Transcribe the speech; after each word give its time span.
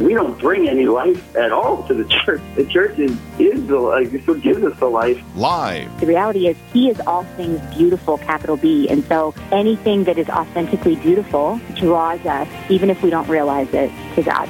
We 0.00 0.12
don't 0.14 0.38
bring 0.38 0.68
any 0.68 0.86
life 0.86 1.34
at 1.36 1.52
all 1.52 1.82
to 1.88 1.94
the 1.94 2.04
church. 2.24 2.42
The 2.54 2.66
church 2.66 2.98
is, 2.98 3.16
is 3.38 3.66
the 3.66 3.78
life. 3.78 4.12
It 4.12 4.22
still 4.22 4.34
gives 4.34 4.62
us 4.62 4.78
the 4.78 4.86
life. 4.86 5.22
Live. 5.34 6.00
The 6.00 6.06
reality 6.06 6.48
is, 6.48 6.56
He 6.72 6.90
is 6.90 7.00
all 7.00 7.24
things 7.36 7.60
beautiful, 7.74 8.18
capital 8.18 8.56
B. 8.56 8.88
And 8.88 9.04
so 9.04 9.34
anything 9.52 10.04
that 10.04 10.18
is 10.18 10.28
authentically 10.28 10.96
beautiful 10.96 11.60
draws 11.74 12.24
us, 12.26 12.48
even 12.68 12.90
if 12.90 13.02
we 13.02 13.10
don't 13.10 13.28
realize 13.28 13.72
it, 13.72 13.90
to 14.16 14.22
God. 14.22 14.48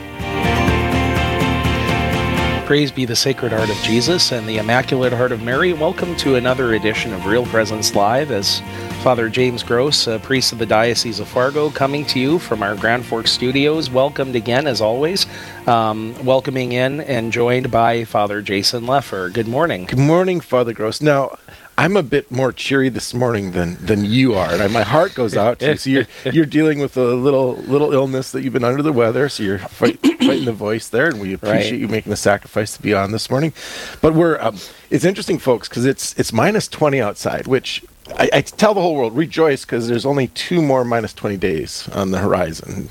Praise 2.67 2.91
be 2.91 3.05
the 3.05 3.15
Sacred 3.15 3.53
Heart 3.53 3.71
of 3.71 3.77
Jesus 3.77 4.33
and 4.33 4.45
the 4.49 4.59
Immaculate 4.59 5.13
Heart 5.13 5.31
of 5.31 5.41
Mary. 5.41 5.73
Welcome 5.73 6.17
to 6.17 6.35
another 6.35 6.75
edition 6.75 7.13
of 7.13 7.25
Real 7.25 7.47
Presence 7.47 7.95
Live 7.95 8.33
as 8.33 8.61
Father 9.05 9.29
James 9.29 9.63
Gross, 9.63 10.09
a 10.09 10.19
priest 10.19 10.51
of 10.51 10.59
the 10.59 10.67
Diocese 10.67 11.21
of 11.21 11.29
Fargo, 11.29 11.71
coming 11.71 12.05
to 12.07 12.19
you 12.19 12.41
from 12.41 12.65
our 12.65 12.75
Grand 12.75 13.07
Forks 13.07 13.31
studios. 13.31 13.89
Welcomed 13.89 14.35
again, 14.35 14.67
as 14.67 14.81
always. 14.81 15.27
Um, 15.69 16.17
welcoming 16.25 16.73
in 16.73 17.03
and 17.03 17.33
joined 17.33 17.71
by 17.71 18.03
Father 18.03 18.43
Jason 18.43 18.83
Leffer. 18.83 19.33
Good 19.33 19.47
morning. 19.47 19.85
Good 19.85 20.01
morning, 20.01 20.41
Father 20.41 20.73
Gross. 20.73 21.01
Now, 21.01 21.39
I'm 21.79 21.97
a 21.97 22.03
bit 22.03 22.31
more 22.31 22.53
cheery 22.53 22.89
this 22.89 23.13
morning 23.13 23.53
than 23.53 23.77
than 23.85 24.05
you 24.05 24.35
are, 24.35 24.51
and 24.51 24.73
my 24.73 24.83
heart 24.83 25.15
goes 25.15 25.37
out 25.37 25.59
to 25.59 25.73
you. 25.73 25.77
So 25.77 25.91
you're 25.91 26.07
you're 26.33 26.47
dealing 26.47 26.79
with 26.79 26.97
a 26.97 27.15
little 27.15 27.57
little 27.57 27.93
illness 27.93 28.33
that 28.33 28.43
you've 28.43 28.55
been 28.55 28.65
under 28.65 28.83
the 28.83 28.93
weather, 28.93 29.29
so 29.29 29.43
you're 29.43 29.59
fight, 29.59 30.01
fighting 30.21 30.47
the 30.47 30.53
voice 30.53 30.89
there, 30.89 31.09
and 31.09 31.21
we 31.21 31.35
appreciate 31.35 31.73
Right. 31.73 31.81
you 31.81 31.89
making 31.89 32.11
the 32.11 32.17
sacrifice 32.17 32.75
to 32.77 32.83
be 32.83 32.95
on 32.95 33.13
this 33.13 33.29
morning. 33.29 33.53
But 34.01 34.15
we're 34.15 34.41
um, 34.41 34.57
it's 34.91 35.05
interesting, 35.05 35.39
folks, 35.39 35.69
because 35.69 35.85
it's 35.85 36.19
it's 36.19 36.33
minus 36.33 36.67
20 36.69 37.01
outside, 37.01 37.47
which. 37.47 37.83
I, 38.19 38.31
I 38.33 38.41
tell 38.43 38.73
the 38.75 38.81
whole 38.81 38.95
world 38.95 39.17
rejoice 39.17 39.65
because 39.65 39.89
there's 39.89 40.07
only 40.07 40.29
two 40.29 40.63
more 40.63 40.85
minus 40.85 41.13
20 41.13 41.37
days 41.37 41.89
on 41.89 42.11
the 42.13 42.19
horizon 42.19 42.91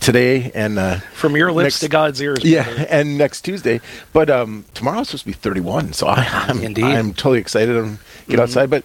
today 0.00 0.50
and 0.54 0.78
uh, 0.78 0.96
From 1.14 1.36
your 1.36 1.50
lips 1.52 1.64
next- 1.64 1.80
to 1.80 1.88
God's 1.88 2.20
ears. 2.20 2.44
yeah, 2.44 2.64
brother. 2.64 2.86
and 2.90 3.16
next 3.18 3.42
Tuesday. 3.42 3.80
But 4.12 4.28
um, 4.30 4.64
tomorrow's 4.74 5.08
supposed 5.08 5.24
to 5.24 5.28
be 5.30 5.32
31, 5.34 5.92
so 5.94 6.06
I, 6.08 6.26
I'm 6.30 6.60
Indeed. 6.62 6.84
I'm 6.84 7.14
totally 7.14 7.38
excited 7.38 7.72
to 7.74 7.98
get 8.28 8.38
outside. 8.40 8.68
But 8.70 8.84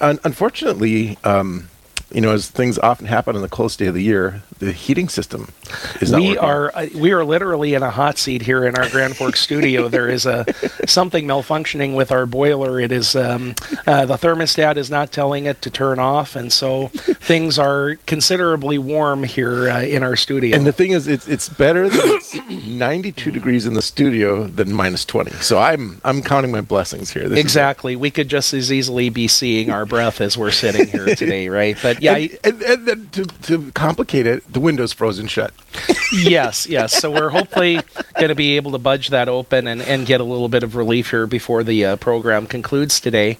un- 0.00 0.20
unfortunately, 0.24 1.18
um, 1.24 1.68
you 2.16 2.22
know, 2.22 2.32
as 2.32 2.48
things 2.48 2.78
often 2.78 3.06
happen 3.06 3.36
on 3.36 3.42
the 3.42 3.48
coldest 3.48 3.78
day 3.78 3.88
of 3.88 3.94
the 3.94 4.02
year, 4.02 4.42
the 4.58 4.72
heating 4.72 5.06
system 5.06 5.52
is 6.00 6.10
not 6.10 6.22
we 6.22 6.28
working. 6.28 6.42
are 6.42 6.72
uh, 6.74 6.86
we 6.94 7.12
are 7.12 7.26
literally 7.26 7.74
in 7.74 7.82
a 7.82 7.90
hot 7.90 8.16
seat 8.16 8.40
here 8.40 8.64
in 8.64 8.74
our 8.74 8.88
Grand 8.88 9.14
Forks 9.18 9.40
studio. 9.40 9.88
There 9.96 10.08
is 10.08 10.26
a 10.26 10.46
something 10.86 11.26
malfunctioning 11.26 11.94
with 11.94 12.10
our 12.10 12.26
boiler. 12.26 12.80
It 12.80 12.90
is 12.90 13.14
um, 13.14 13.54
uh, 13.86 14.06
the 14.06 14.16
thermostat 14.16 14.76
is 14.76 14.90
not 14.90 15.12
telling 15.12 15.44
it 15.44 15.60
to 15.62 15.70
turn 15.70 15.98
off, 15.98 16.36
and 16.36 16.52
so 16.52 16.88
things 16.88 17.58
are 17.58 17.96
considerably 18.06 18.78
warm 18.78 19.24
here 19.24 19.68
uh, 19.68 19.82
in 19.82 20.02
our 20.02 20.16
studio. 20.16 20.56
And 20.56 20.66
the 20.66 20.72
thing 20.72 20.92
is, 20.92 21.06
it's 21.06 21.28
it's 21.28 21.48
better 21.50 21.88
that 21.88 22.04
it's 22.04 22.34
92 22.66 23.30
degrees 23.30 23.66
in 23.66 23.74
the 23.74 23.82
studio 23.82 24.44
than 24.44 24.72
minus 24.72 25.04
20. 25.04 25.32
So 25.42 25.58
I'm 25.58 26.00
I'm 26.02 26.22
counting 26.22 26.50
my 26.50 26.62
blessings 26.62 27.10
here. 27.10 27.28
This 27.28 27.38
exactly, 27.38 27.94
we 27.94 28.10
could 28.10 28.28
just 28.28 28.54
as 28.54 28.72
easily 28.72 29.10
be 29.10 29.28
seeing 29.28 29.70
our 29.70 29.84
breath 29.84 30.20
as 30.22 30.36
we're 30.38 30.50
sitting 30.50 30.88
here 30.88 31.14
today, 31.14 31.48
right? 31.48 31.76
But 31.82 32.02
yeah, 32.06 32.28
and, 32.44 32.62
and, 32.62 32.62
and 32.62 32.86
then 32.86 33.08
to, 33.10 33.24
to 33.24 33.72
complicate 33.72 34.26
it, 34.26 34.52
the 34.52 34.60
window's 34.60 34.92
frozen 34.92 35.26
shut. 35.26 35.52
yes, 36.12 36.66
yes. 36.66 36.92
So 36.98 37.10
we're 37.10 37.30
hopefully 37.30 37.80
going 38.14 38.28
to 38.28 38.34
be 38.34 38.56
able 38.56 38.72
to 38.72 38.78
budge 38.78 39.10
that 39.10 39.28
open 39.28 39.66
and, 39.66 39.82
and 39.82 40.06
get 40.06 40.20
a 40.20 40.24
little 40.24 40.48
bit 40.48 40.62
of 40.62 40.76
relief 40.76 41.10
here 41.10 41.26
before 41.26 41.62
the 41.64 41.84
uh, 41.84 41.96
program 41.96 42.46
concludes 42.46 43.00
today. 43.00 43.38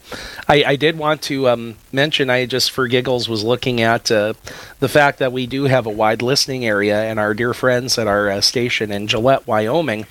I, 0.49 0.65
I 0.65 0.77
did 0.77 0.99
want 0.99 1.23
to 1.23 1.49
um, 1.49 1.77
mention, 1.93 2.31
I 2.31 2.47
just 2.47 2.71
for 2.71 2.87
giggles 2.89 3.29
was 3.29 3.45
looking 3.45 3.81
at 3.81 4.11
uh, 4.11 4.35
the 4.81 4.89
fact 4.89 5.19
that 5.19 5.33
we 5.33 5.47
do 5.47 5.65
have 5.65 5.87
a 5.87 5.91
wide 5.91 6.23
listening 6.23 6.67
area, 6.67 7.03
and 7.03 7.19
our 7.19 7.35
dear 7.35 7.55
friends 7.55 7.99
at 7.99 8.07
our 8.07 8.31
uh, 8.31 8.41
station 8.41 8.91
in 8.93 9.07
Gillette, 9.07 9.47
Wyoming. 9.47 10.07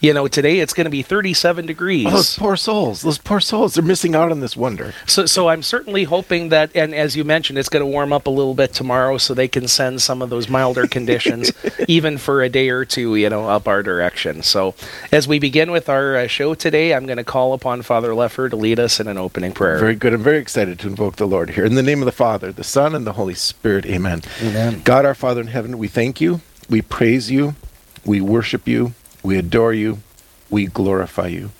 You 0.00 0.14
know, 0.14 0.28
today 0.28 0.60
it's 0.60 0.74
going 0.74 0.84
to 0.84 0.90
be 0.90 1.02
37 1.02 1.66
degrees. 1.66 2.06
Oh, 2.06 2.10
those 2.10 2.36
poor 2.36 2.56
souls. 2.56 3.02
Those 3.02 3.18
poor 3.18 3.40
souls. 3.40 3.74
They're 3.74 3.82
missing 3.82 4.14
out 4.14 4.30
on 4.30 4.38
this 4.38 4.56
wonder. 4.56 4.94
So, 5.06 5.26
so 5.26 5.48
I'm 5.48 5.62
certainly 5.62 6.04
hoping 6.04 6.50
that, 6.50 6.70
and 6.76 6.94
as 6.94 7.16
you 7.16 7.24
mentioned, 7.24 7.58
it's 7.58 7.68
going 7.68 7.84
to 7.84 7.86
warm 7.86 8.12
up 8.12 8.28
a 8.28 8.30
little 8.30 8.54
bit 8.54 8.72
tomorrow, 8.72 9.18
so 9.18 9.34
they 9.34 9.48
can 9.48 9.66
send 9.66 10.00
some 10.00 10.22
of 10.22 10.30
those 10.30 10.48
milder 10.48 10.86
conditions, 10.86 11.50
even 11.88 12.16
for 12.16 12.42
a 12.42 12.48
day 12.48 12.68
or 12.68 12.84
two, 12.84 13.16
you 13.16 13.28
know, 13.28 13.48
up 13.48 13.66
our 13.66 13.82
direction. 13.82 14.42
So, 14.44 14.76
as 15.10 15.26
we 15.26 15.40
begin 15.40 15.72
with 15.72 15.88
our 15.88 16.16
uh, 16.16 16.26
show 16.28 16.54
today, 16.54 16.94
I'm 16.94 17.06
going 17.06 17.16
to 17.16 17.24
call 17.24 17.52
upon 17.52 17.82
Father 17.82 18.10
Leffer 18.10 18.48
to 18.50 18.56
lead 18.56 18.78
us 18.78 19.00
in 19.00 19.08
an 19.08 19.18
opening 19.18 19.50
prayer. 19.50 19.78
Very 19.78 19.96
good. 19.96 20.14
I'm 20.14 20.22
very 20.22 20.38
excited 20.38 20.78
to 20.78 20.86
invoke 20.86 21.16
the 21.16 21.26
Lord 21.26 21.50
here. 21.50 21.64
In 21.64 21.74
the 21.74 21.82
name 21.82 22.02
of 22.02 22.06
the 22.06 22.12
Father, 22.12 22.52
the 22.52 22.62
Son, 22.62 22.94
and 22.94 23.04
the 23.04 23.14
Holy 23.14 23.34
Spirit. 23.34 23.84
Amen. 23.84 24.22
Amen. 24.40 24.82
God, 24.84 25.04
our 25.04 25.14
Father 25.14 25.40
in 25.40 25.48
heaven, 25.48 25.76
we 25.76 25.88
thank 25.88 26.20
you. 26.20 26.40
We 26.70 26.82
praise 26.82 27.32
you. 27.32 27.56
We 28.04 28.20
worship 28.20 28.68
you. 28.68 28.94
We 29.22 29.36
adore 29.38 29.72
you. 29.72 29.98
We 30.50 30.66
glorify 30.66 31.28
you. 31.28 31.50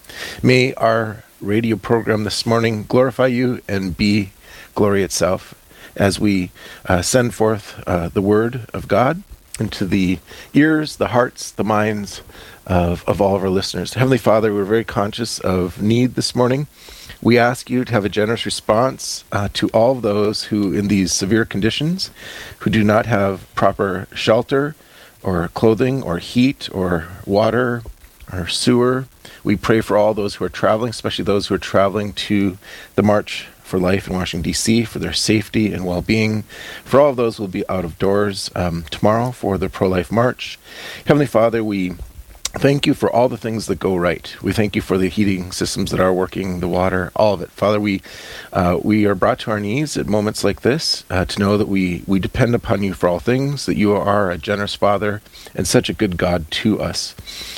May 0.43 0.75
our 0.75 1.25
radio 1.41 1.77
program 1.77 2.25
this 2.25 2.47
morning 2.47 2.85
glorify 2.85 3.27
you 3.27 3.61
and 3.69 3.97
be 3.97 4.33
glory 4.75 5.03
itself 5.03 5.55
as 5.97 6.21
we 6.21 6.51
uh, 6.87 7.03
send 7.03 7.35
forth 7.35 7.83
uh, 7.87 8.09
the 8.09 8.23
word 8.23 8.67
of 8.73 8.89
God 8.89 9.23
into 9.59 9.85
the 9.85 10.19
ears, 10.55 10.97
the 10.97 11.09
hearts, 11.09 11.51
the 11.51 11.65
minds 11.65 12.23
of, 12.67 13.05
of 13.09 13.21
all 13.21 13.35
of 13.35 13.43
our 13.43 13.51
listeners. 13.51 13.95
Heavenly 13.95 14.19
Father, 14.19 14.55
we're 14.55 14.65
very 14.65 14.85
conscious 14.85 15.39
of 15.41 15.83
need 15.83 16.15
this 16.15 16.35
morning. 16.35 16.69
We 17.21 17.37
ask 17.37 17.69
you 17.69 17.85
to 17.85 17.93
have 17.93 18.05
a 18.05 18.09
generous 18.09 18.47
response 18.47 19.25
uh, 19.33 19.49
to 19.55 19.69
all 19.71 19.97
those 19.97 20.45
who, 20.45 20.73
in 20.73 20.87
these 20.87 21.13
severe 21.13 21.45
conditions, 21.45 22.11
who 22.61 22.71
do 22.71 22.85
not 22.85 23.07
have 23.07 23.53
proper 23.57 24.07
shelter 24.15 24.77
or 25.29 25.49
clothing 25.49 26.03
or 26.03 26.19
heat 26.19 26.69
or 26.73 27.09
water 27.27 27.83
or 28.33 28.49
sewer. 28.49 29.07
We 29.45 29.57
pray 29.57 29.83
for 29.83 29.97
all 29.97 30.15
those 30.15 30.37
who 30.37 30.45
are 30.45 30.51
traveling, 30.51 30.91
especially 30.91 31.25
those 31.25 31.47
who 31.47 31.55
are 31.55 31.59
traveling 31.59 32.15
to 32.15 32.57
the 32.95 33.03
March 33.03 33.47
for 33.63 33.79
Life 33.79 34.09
in 34.09 34.15
Washington, 34.15 34.43
D.C., 34.43 34.85
for 34.85 34.99
their 34.99 35.13
safety 35.13 35.73
and 35.73 35.85
well 35.85 36.01
being. 36.01 36.43
For 36.85 36.99
all 36.99 37.11
of 37.11 37.17
those 37.17 37.37
who 37.37 37.43
will 37.43 37.49
be 37.49 37.69
out 37.69 37.85
of 37.85 37.99
doors 37.99 38.51
um, 38.57 38.85
tomorrow 38.91 39.31
for 39.31 39.59
the 39.59 39.69
Pro 39.69 39.89
Life 39.89 40.11
March. 40.11 40.59
Heavenly 41.05 41.27
Father, 41.27 41.63
we 41.63 41.95
thank 42.53 42.87
you 42.87 42.95
for 42.95 43.11
all 43.11 43.29
the 43.29 43.37
things 43.37 43.67
that 43.67 43.79
go 43.79 43.97
right. 43.97 44.35
We 44.43 44.53
thank 44.53 44.75
you 44.75 44.83
for 44.83 44.99
the 44.99 45.09
heating 45.09 45.53
systems 45.53 45.91
that 45.91 46.01
are 46.01 46.13
working, 46.13 46.61
the 46.61 46.69
water, 46.69 47.13
all 47.15 47.35
of 47.35 47.43
it. 47.43 47.51
Father, 47.51 47.81
we 47.81 48.03
uh, 48.53 48.79
we 48.83 49.07
are 49.07 49.15
brought 49.15 49.39
to 49.41 49.51
our 49.51 49.61
knees 49.61 49.97
at 49.97 50.07
moments 50.07 50.45
like 50.45 50.63
this 50.63 51.05
uh, 51.11 51.25
to 51.27 51.39
know 51.39 51.57
that 51.57 51.69
we 51.69 52.03
we 52.07 52.19
depend 52.19 52.55
upon 52.55 52.83
you 52.83 52.95
for 52.95 53.09
all 53.09 53.21
things. 53.21 53.67
That 53.67 53.77
you 53.77 53.93
are 53.93 54.31
a 54.31 54.39
generous 54.39 54.75
Father 54.75 55.23
and 55.55 55.67
such 55.67 55.89
a 55.89 55.95
good 55.95 56.17
God 56.17 56.51
to 56.51 56.81
us. 56.81 57.13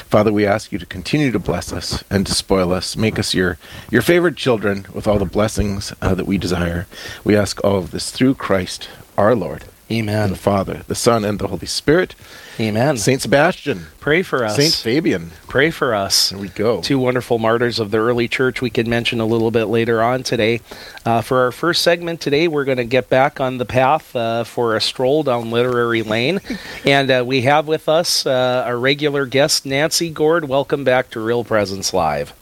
Father, 0.08 0.32
we 0.32 0.46
ask 0.46 0.72
you 0.72 0.78
to 0.78 0.86
continue 0.86 1.30
to 1.30 1.38
bless 1.38 1.72
us 1.72 2.04
and 2.10 2.26
to 2.26 2.34
spoil 2.34 2.72
us. 2.72 2.96
Make 2.96 3.18
us 3.18 3.34
your 3.34 3.58
your 3.90 4.02
favorite 4.02 4.36
children 4.36 4.86
with 4.92 5.06
all 5.06 5.18
the 5.18 5.24
blessings 5.24 5.92
uh, 6.02 6.14
that 6.14 6.26
we 6.26 6.38
desire. 6.38 6.86
We 7.24 7.36
ask 7.36 7.62
all 7.64 7.78
of 7.78 7.90
this 7.90 8.10
through 8.10 8.34
Christ 8.34 8.88
our 9.16 9.34
Lord. 9.34 9.64
Amen. 9.90 10.30
The 10.30 10.36
Father, 10.36 10.82
the 10.86 10.94
Son, 10.94 11.24
and 11.24 11.38
the 11.38 11.48
Holy 11.48 11.66
Spirit. 11.66 12.14
Amen. 12.60 12.96
Saint 12.96 13.22
Sebastian, 13.22 13.86
Pray 13.98 14.22
for 14.22 14.44
us. 14.44 14.54
Saint 14.54 14.72
Fabian. 14.72 15.30
Pray 15.48 15.70
for 15.70 15.94
us. 15.94 16.30
There 16.30 16.38
we 16.38 16.48
go. 16.48 16.80
Two 16.80 16.98
wonderful 16.98 17.38
martyrs 17.38 17.80
of 17.80 17.90
the 17.90 17.98
early 17.98 18.28
church 18.28 18.62
we 18.62 18.70
can 18.70 18.88
mention 18.88 19.18
a 19.18 19.26
little 19.26 19.50
bit 19.50 19.64
later 19.64 20.00
on 20.00 20.22
today. 20.22 20.60
Uh, 21.04 21.22
for 21.22 21.40
our 21.40 21.52
first 21.52 21.82
segment 21.82 22.20
today, 22.20 22.46
we're 22.46 22.64
going 22.64 22.78
to 22.78 22.84
get 22.84 23.08
back 23.08 23.40
on 23.40 23.58
the 23.58 23.64
path 23.64 24.14
uh, 24.14 24.44
for 24.44 24.76
a 24.76 24.80
stroll 24.80 25.24
down 25.24 25.50
Literary 25.50 26.02
Lane. 26.02 26.40
and 26.84 27.10
uh, 27.10 27.24
we 27.26 27.42
have 27.42 27.66
with 27.66 27.88
us 27.88 28.26
uh, 28.26 28.65
our 28.66 28.78
regular 28.78 29.26
guest, 29.26 29.66
Nancy 29.66 30.09
Gord. 30.09 30.47
Welcome 30.47 30.84
back 30.84 31.10
to 31.10 31.20
Real 31.20 31.42
Presence 31.42 31.92
Live. 31.92 32.32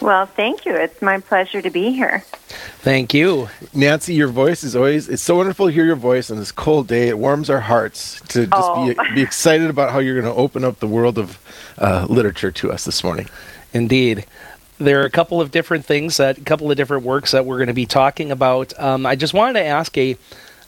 Well, 0.00 0.26
thank 0.26 0.64
you. 0.66 0.74
It's 0.74 1.00
my 1.00 1.20
pleasure 1.20 1.62
to 1.62 1.70
be 1.70 1.92
here. 1.92 2.20
Thank 2.80 3.14
you. 3.14 3.48
Nancy, 3.74 4.14
your 4.14 4.28
voice 4.28 4.62
is 4.62 4.76
always, 4.76 5.08
it's 5.08 5.22
so 5.22 5.36
wonderful 5.36 5.66
to 5.66 5.72
hear 5.72 5.86
your 5.86 5.96
voice 5.96 6.30
on 6.30 6.36
this 6.36 6.52
cold 6.52 6.86
day. 6.86 7.08
It 7.08 7.18
warms 7.18 7.48
our 7.48 7.60
hearts 7.60 8.20
to 8.28 8.46
just 8.46 8.52
Oh. 8.52 8.86
be, 8.86 8.94
be 9.14 9.22
excited 9.22 9.70
about 9.70 9.92
how 9.92 9.98
you're 9.98 10.20
going 10.20 10.32
to 10.32 10.38
open 10.38 10.64
up 10.64 10.80
the 10.80 10.86
world 10.86 11.18
of 11.18 11.38
uh, 11.78 12.06
literature 12.08 12.50
to 12.52 12.72
us 12.72 12.84
this 12.84 13.02
morning. 13.02 13.28
Indeed. 13.72 14.26
There 14.78 15.00
are 15.00 15.06
a 15.06 15.10
couple 15.10 15.40
of 15.40 15.50
different 15.50 15.86
things, 15.86 16.18
that, 16.18 16.36
a 16.36 16.42
couple 16.42 16.70
of 16.70 16.76
different 16.76 17.04
works 17.04 17.30
that 17.30 17.46
we're 17.46 17.56
going 17.56 17.68
to 17.68 17.72
be 17.72 17.86
talking 17.86 18.30
about. 18.30 18.78
Um, 18.78 19.06
I 19.06 19.16
just 19.16 19.32
wanted 19.32 19.54
to 19.54 19.64
ask 19.64 19.96
a 19.96 20.18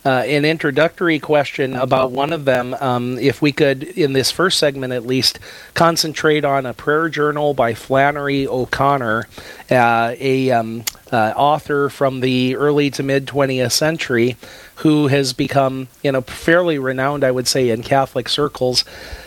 uh, 0.09 0.23
an 0.23 0.47
introductory 0.47 1.19
question 1.19 1.77
about 1.77 2.11
one 2.11 2.33
of 2.33 2.47
them. 2.47 2.75
Um, 2.81 3.19
if 3.19 3.43
we 3.43 3.53
could, 3.53 3.83
in 3.83 4.15
this 4.15 4.31
first 4.31 4.59
segment 4.59 4.95
at 4.95 5.05
least, 5.05 5.39
concentrate 5.75 6.47
on 6.47 6.65
a 6.65 6.73
prayer 6.73 7.11
journal 7.11 7.53
by 7.53 7.75
Flannery 7.75 8.47
O'Connor, 8.47 9.29
uh, 9.71 10.15
a 10.19 10.51
um, 10.51 10.85
uh, 11.13 11.35
author 11.37 11.91
from 11.91 12.21
the 12.21 12.57
early 12.57 12.89
to 12.93 13.03
mid 13.03 13.27
20th 13.27 13.73
century 13.73 14.39
who 14.77 15.09
has 15.09 15.35
become, 15.35 15.89
you 16.03 16.11
know, 16.11 16.23
fairly 16.23 16.79
renowned, 16.79 17.23
I 17.23 17.31
would 17.31 17.47
say, 17.47 17.69
in 17.69 17.83
Catholic 17.83 18.31
circles. 18.31 18.87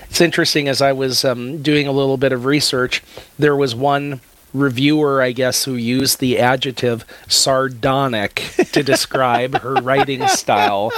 It's 0.10 0.19
interesting 0.19 0.68
as 0.68 0.81
I 0.81 0.94
was 0.94 1.24
um, 1.24 1.62
doing 1.62 1.86
a 1.86 1.92
little 1.92 2.18
bit 2.18 2.33
of 2.33 2.45
research, 2.45 3.04
there 3.38 3.56
was 3.56 3.75
one 3.75 4.19
reviewer, 4.53 5.21
I 5.21 5.31
guess, 5.31 5.65
who 5.65 5.75
used 5.75 6.19
the 6.19 6.39
adjective 6.39 7.06
sardonic 7.27 8.36
to 8.71 8.83
describe 8.83 9.59
her 9.62 9.74
writing 9.81 10.27
style. 10.27 10.92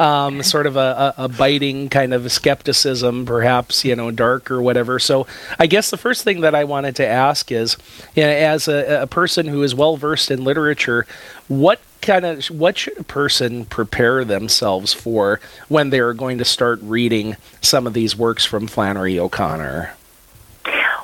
Um, 0.00 0.42
sort 0.42 0.66
of 0.66 0.76
a, 0.76 1.14
a, 1.16 1.24
a, 1.24 1.28
biting 1.28 1.88
kind 1.88 2.14
of 2.14 2.32
skepticism, 2.32 3.26
perhaps, 3.26 3.84
you 3.84 3.94
know, 3.94 4.10
dark 4.10 4.50
or 4.50 4.62
whatever. 4.62 4.98
So 4.98 5.26
I 5.58 5.66
guess 5.66 5.90
the 5.90 5.96
first 5.96 6.24
thing 6.24 6.40
that 6.40 6.54
I 6.54 6.64
wanted 6.64 6.96
to 6.96 7.06
ask 7.06 7.52
is, 7.52 7.76
you 8.16 8.22
know, 8.22 8.30
as 8.30 8.68
a, 8.68 9.02
a 9.02 9.06
person 9.06 9.46
who 9.46 9.62
is 9.62 9.74
well 9.74 9.96
versed 9.96 10.30
in 10.30 10.44
literature, 10.44 11.06
what 11.46 11.80
kind 12.00 12.24
of 12.24 12.44
what 12.46 12.76
should 12.78 12.98
a 12.98 13.04
person 13.04 13.64
prepare 13.66 14.24
themselves 14.24 14.92
for 14.92 15.40
when 15.68 15.90
they're 15.90 16.14
going 16.14 16.38
to 16.38 16.44
start 16.44 16.80
reading 16.82 17.36
some 17.60 17.86
of 17.86 17.92
these 17.92 18.16
works 18.16 18.44
from 18.44 18.66
Flannery 18.66 19.18
O'Connor? 19.18 19.94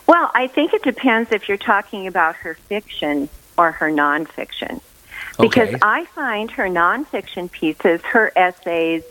Well, 0.09 0.31
I 0.35 0.47
think 0.47 0.73
it 0.73 0.83
depends 0.83 1.33
if 1.33 1.49
you're 1.49 1.59
talking 1.59 2.07
about 2.07 2.37
her 2.37 2.55
fiction 2.55 3.29
or 3.59 3.73
her 3.73 3.91
nonfiction. 3.91 4.81
Because 5.39 5.69
Okay. 5.69 5.79
I 5.83 6.07
find 6.07 6.51
her 6.53 6.65
nonfiction 6.65 7.51
pieces, 7.51 8.01
her 8.01 8.33
essays, 8.35 9.03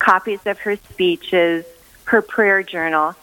copies 0.00 0.40
of 0.46 0.58
her 0.58 0.74
speeches, 0.74 1.64
her 2.06 2.20
prayer 2.20 2.64
journal, 2.64 3.14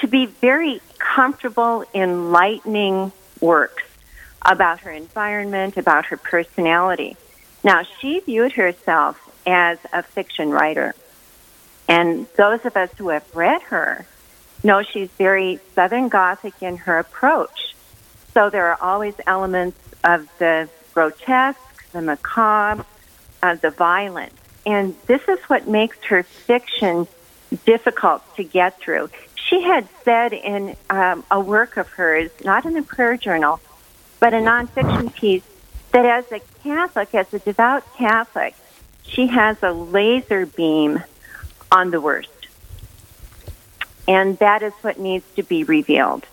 to 0.00 0.08
be 0.08 0.26
very 0.26 0.80
comfortable, 0.98 1.84
enlightening 1.94 3.12
works 3.40 3.84
about 4.44 4.80
her 4.80 4.90
environment, 4.90 5.76
about 5.76 6.06
her 6.06 6.16
personality. 6.16 7.16
Now, 7.62 7.84
she 8.00 8.18
viewed 8.18 8.52
herself 8.52 9.16
as 9.46 9.78
a 9.92 10.02
fiction 10.02 10.50
writer. 10.50 10.96
And 11.86 12.26
those 12.36 12.64
of 12.64 12.76
us 12.76 12.90
who 12.98 13.10
have 13.10 13.24
read 13.36 13.62
her 13.62 14.04
know 14.62 14.82
she's 14.82 15.10
very 15.10 15.60
Southern 15.74 16.08
Gothic 16.08 16.54
in 16.60 16.76
her 16.78 16.98
approach. 16.98 17.74
So 18.34 18.50
there 18.50 18.68
are 18.68 18.78
always 18.80 19.14
elements 19.26 19.78
of 20.04 20.28
the 20.38 20.68
grotesque, 20.94 21.92
the 21.92 22.00
macabre, 22.00 22.84
uh, 23.42 23.54
the 23.56 23.70
violent. 23.70 24.32
And 24.64 24.94
this 25.06 25.22
is 25.28 25.38
what 25.48 25.68
makes 25.68 25.98
her 26.04 26.22
fiction 26.22 27.06
difficult 27.64 28.22
to 28.36 28.44
get 28.44 28.78
through. 28.80 29.10
She 29.34 29.62
had 29.62 29.88
said 30.04 30.32
in 30.32 30.76
um, 30.88 31.24
a 31.30 31.40
work 31.40 31.76
of 31.76 31.88
hers, 31.90 32.30
not 32.44 32.64
in 32.64 32.74
the 32.74 32.82
prayer 32.82 33.16
journal, 33.16 33.60
but 34.20 34.32
a 34.32 34.38
nonfiction 34.38 35.12
piece, 35.14 35.42
that 35.90 36.06
as 36.06 36.30
a 36.32 36.40
Catholic, 36.62 37.14
as 37.14 37.34
a 37.34 37.38
devout 37.38 37.84
Catholic, 37.96 38.54
she 39.02 39.26
has 39.26 39.62
a 39.62 39.72
laser 39.72 40.46
beam 40.46 41.02
on 41.70 41.90
the 41.90 42.00
worst. 42.00 42.30
And 44.08 44.38
that 44.38 44.62
is 44.62 44.72
what 44.82 44.98
needs 44.98 45.24
to 45.36 45.42
be 45.42 45.64
revealed. 45.64 46.26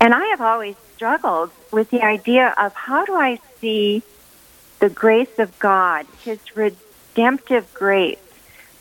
And 0.00 0.14
I 0.14 0.26
have 0.26 0.40
always 0.40 0.76
struggled 0.94 1.50
with 1.72 1.90
the 1.90 2.02
idea 2.02 2.54
of 2.56 2.74
how 2.74 3.04
do 3.04 3.14
I 3.14 3.40
see 3.60 4.02
the 4.78 4.88
grace 4.88 5.38
of 5.38 5.58
God, 5.58 6.06
His 6.22 6.38
redemptive 6.56 7.72
grace, 7.74 8.18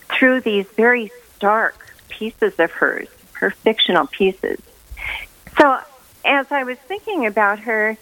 through 0.10 0.42
these 0.42 0.66
very 0.68 1.12
stark 1.36 1.96
pieces 2.10 2.60
of 2.60 2.72
hers, 2.72 3.08
her 3.34 3.52
fictional 3.52 4.08
pieces. 4.08 4.60
So 5.60 5.80
as 6.26 6.52
I 6.52 6.64
was 6.64 6.78
thinking 6.78 7.26
about 7.26 7.60
her, 7.60 7.98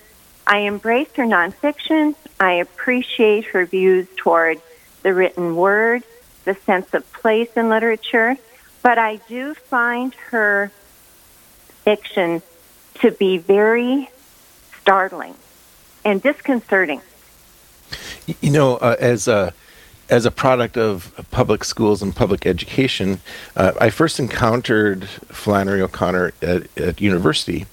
I 0.47 0.61
embraced 0.61 1.17
her 1.17 1.23
nonfiction. 1.23 2.15
I 2.39 2.53
appreciate 2.53 3.45
her 3.45 3.65
views 3.65 4.07
toward 4.17 4.61
the 5.03 5.13
written 5.13 5.55
word, 5.55 6.03
the 6.43 6.55
sense 6.55 6.93
of 6.93 7.11
place 7.13 7.49
in 7.55 7.69
literature, 7.69 8.37
but 8.85 8.99
I 8.99 9.15
do 9.15 9.55
find 9.55 10.13
her 10.29 10.69
fiction 11.85 12.43
to 13.01 13.09
be 13.09 13.39
very 13.39 14.11
startling 14.79 15.33
and 16.03 16.21
disconcerting. 16.21 17.01
You 18.41 18.51
know, 18.51 18.75
uh, 18.75 18.95
as 18.99 19.27
a 19.27 19.55
as 20.11 20.27
a 20.27 20.29
product 20.29 20.77
of 20.77 21.11
public 21.31 21.63
schools 21.63 22.03
and 22.03 22.15
public 22.15 22.45
education, 22.45 23.21
uh, 23.55 23.71
I 23.81 23.89
first 23.89 24.19
encountered 24.19 25.05
Flannery 25.09 25.81
O'Connor 25.81 26.33
at, 26.43 26.77
at 26.77 27.01
university, 27.01 27.65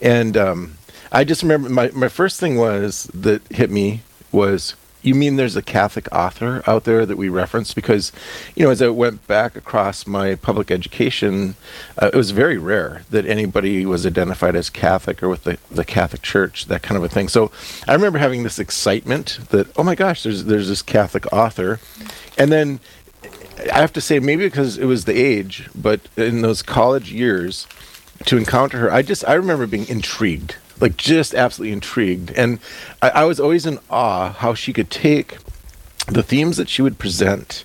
and 0.00 0.34
um, 0.34 0.78
I 1.12 1.24
just 1.24 1.42
remember 1.42 1.68
my, 1.68 1.90
my 1.90 2.08
first 2.08 2.40
thing 2.40 2.56
was 2.56 3.04
that 3.12 3.42
hit 3.52 3.70
me 3.70 4.00
was 4.32 4.76
you 5.04 5.14
mean 5.14 5.36
there's 5.36 5.56
a 5.56 5.62
Catholic 5.62 6.12
author 6.12 6.62
out 6.66 6.84
there 6.84 7.04
that 7.06 7.16
we 7.16 7.28
reference? 7.28 7.74
Because, 7.74 8.12
you 8.54 8.64
know, 8.64 8.70
as 8.70 8.80
I 8.80 8.88
went 8.88 9.26
back 9.26 9.56
across 9.56 10.06
my 10.06 10.34
public 10.34 10.70
education, 10.70 11.56
uh, 12.00 12.10
it 12.12 12.16
was 12.16 12.30
very 12.30 12.58
rare 12.58 13.02
that 13.10 13.26
anybody 13.26 13.84
was 13.84 14.06
identified 14.06 14.56
as 14.56 14.70
Catholic 14.70 15.22
or 15.22 15.28
with 15.28 15.44
the, 15.44 15.58
the 15.70 15.84
Catholic 15.84 16.22
Church, 16.22 16.66
that 16.66 16.82
kind 16.82 16.96
of 16.96 17.04
a 17.04 17.08
thing. 17.08 17.28
So 17.28 17.50
I 17.86 17.92
remember 17.92 18.18
having 18.18 18.42
this 18.42 18.58
excitement 18.58 19.38
that, 19.50 19.66
oh 19.78 19.82
my 19.82 19.94
gosh, 19.94 20.22
there's 20.22 20.44
there's 20.44 20.68
this 20.68 20.82
Catholic 20.82 21.30
author, 21.32 21.80
and 22.38 22.50
then 22.50 22.80
I 23.72 23.80
have 23.80 23.92
to 23.94 24.00
say 24.00 24.18
maybe 24.18 24.44
because 24.44 24.78
it 24.78 24.86
was 24.86 25.04
the 25.04 25.14
age, 25.14 25.68
but 25.74 26.00
in 26.16 26.42
those 26.42 26.62
college 26.62 27.12
years, 27.12 27.66
to 28.26 28.36
encounter 28.36 28.78
her, 28.78 28.92
I 28.92 29.02
just 29.02 29.26
I 29.28 29.34
remember 29.34 29.66
being 29.66 29.88
intrigued, 29.88 30.56
like 30.80 30.96
just 30.96 31.34
absolutely 31.34 31.72
intrigued, 31.72 32.30
and 32.32 32.58
I, 33.00 33.10
I 33.10 33.24
was 33.24 33.40
always 33.40 33.66
in 33.66 33.78
awe 33.90 34.32
how 34.32 34.54
she 34.54 34.72
could 34.72 34.90
take 34.90 35.38
the 36.06 36.22
themes 36.22 36.56
that 36.56 36.68
she 36.68 36.82
would 36.82 36.98
present, 36.98 37.64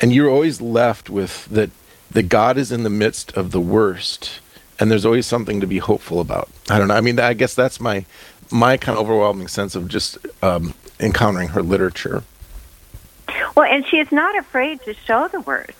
and 0.00 0.12
you're 0.12 0.30
always 0.30 0.60
left 0.60 1.08
with 1.08 1.46
that 1.46 1.70
that 2.10 2.24
God 2.24 2.58
is 2.58 2.70
in 2.70 2.82
the 2.82 2.90
midst 2.90 3.32
of 3.36 3.52
the 3.52 3.60
worst, 3.60 4.40
and 4.78 4.90
there's 4.90 5.06
always 5.06 5.26
something 5.26 5.60
to 5.60 5.66
be 5.66 5.78
hopeful 5.78 6.20
about. 6.20 6.50
I 6.68 6.78
don't 6.78 6.88
know. 6.88 6.94
I 6.94 7.00
mean, 7.00 7.18
I 7.18 7.34
guess 7.34 7.54
that's 7.54 7.80
my 7.80 8.04
my 8.50 8.76
kind 8.76 8.98
of 8.98 9.04
overwhelming 9.04 9.48
sense 9.48 9.74
of 9.74 9.88
just 9.88 10.18
um, 10.42 10.74
encountering 11.00 11.48
her 11.48 11.62
literature. 11.62 12.22
Well, 13.56 13.70
and 13.70 13.86
she 13.86 13.96
is 13.98 14.12
not 14.12 14.36
afraid 14.38 14.82
to 14.82 14.94
show 14.94 15.28
the 15.28 15.40
worst. 15.40 15.72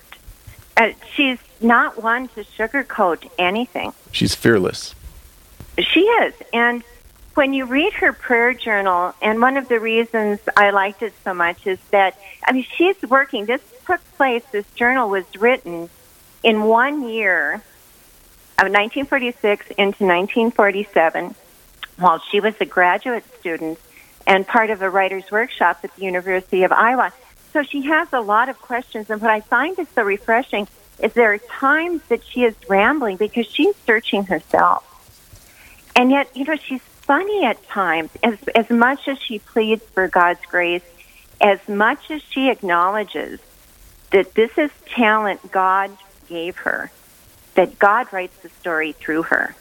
Uh, 0.76 0.92
she's 1.14 1.38
not 1.60 2.02
one 2.02 2.28
to 2.28 2.44
sugarcoat 2.44 3.28
anything. 3.38 3.92
She's 4.10 4.34
fearless. 4.34 4.94
She 5.78 6.00
is. 6.00 6.34
And 6.52 6.82
when 7.34 7.54
you 7.54 7.64
read 7.64 7.94
her 7.94 8.12
prayer 8.12 8.52
journal, 8.52 9.14
and 9.22 9.40
one 9.40 9.56
of 9.56 9.68
the 9.68 9.80
reasons 9.80 10.40
I 10.56 10.70
liked 10.70 11.02
it 11.02 11.14
so 11.24 11.32
much 11.32 11.66
is 11.66 11.78
that, 11.90 12.18
I 12.44 12.52
mean, 12.52 12.66
she's 12.76 13.00
working, 13.02 13.46
this 13.46 13.62
took 13.86 14.00
place, 14.16 14.42
this 14.52 14.70
journal 14.74 15.08
was 15.08 15.24
written 15.38 15.88
in 16.42 16.62
one 16.62 17.08
year 17.08 17.54
of 17.54 18.68
1946 18.68 19.66
into 19.70 20.04
1947 20.04 21.34
while 21.98 22.20
she 22.30 22.40
was 22.40 22.54
a 22.60 22.64
graduate 22.64 23.24
student 23.40 23.78
and 24.26 24.46
part 24.46 24.70
of 24.70 24.82
a 24.82 24.90
writer's 24.90 25.30
workshop 25.30 25.80
at 25.82 25.94
the 25.96 26.02
University 26.02 26.62
of 26.64 26.72
Iowa. 26.72 27.12
So 27.52 27.62
she 27.62 27.82
has 27.82 28.08
a 28.12 28.20
lot 28.20 28.48
of 28.48 28.60
questions, 28.60 29.10
and 29.10 29.20
what 29.20 29.30
I 29.30 29.40
find 29.40 29.78
is 29.78 29.88
so 29.94 30.02
refreshing 30.02 30.68
is 31.02 31.12
there 31.12 31.32
are 31.32 31.38
times 31.38 32.02
that 32.08 32.24
she 32.24 32.44
is 32.44 32.54
rambling 32.68 33.16
because 33.16 33.46
she's 33.46 33.74
searching 33.86 34.24
herself. 34.24 34.84
And 35.94 36.10
yet, 36.10 36.34
you 36.36 36.44
know, 36.44 36.56
she's 36.56 36.80
funny 36.80 37.44
at 37.44 37.62
times. 37.68 38.10
As, 38.22 38.38
as 38.54 38.70
much 38.70 39.08
as 39.08 39.18
she 39.18 39.38
pleads 39.38 39.82
for 39.94 40.08
God's 40.08 40.44
grace, 40.46 40.82
as 41.40 41.66
much 41.68 42.10
as 42.10 42.22
she 42.22 42.48
acknowledges 42.50 43.40
that 44.10 44.34
this 44.34 44.56
is 44.56 44.70
talent 44.86 45.50
God 45.50 45.90
gave 46.28 46.56
her, 46.58 46.90
that 47.54 47.78
God 47.78 48.12
writes 48.12 48.36
the 48.38 48.48
story 48.60 48.92
through 48.92 49.24
her. 49.24 49.54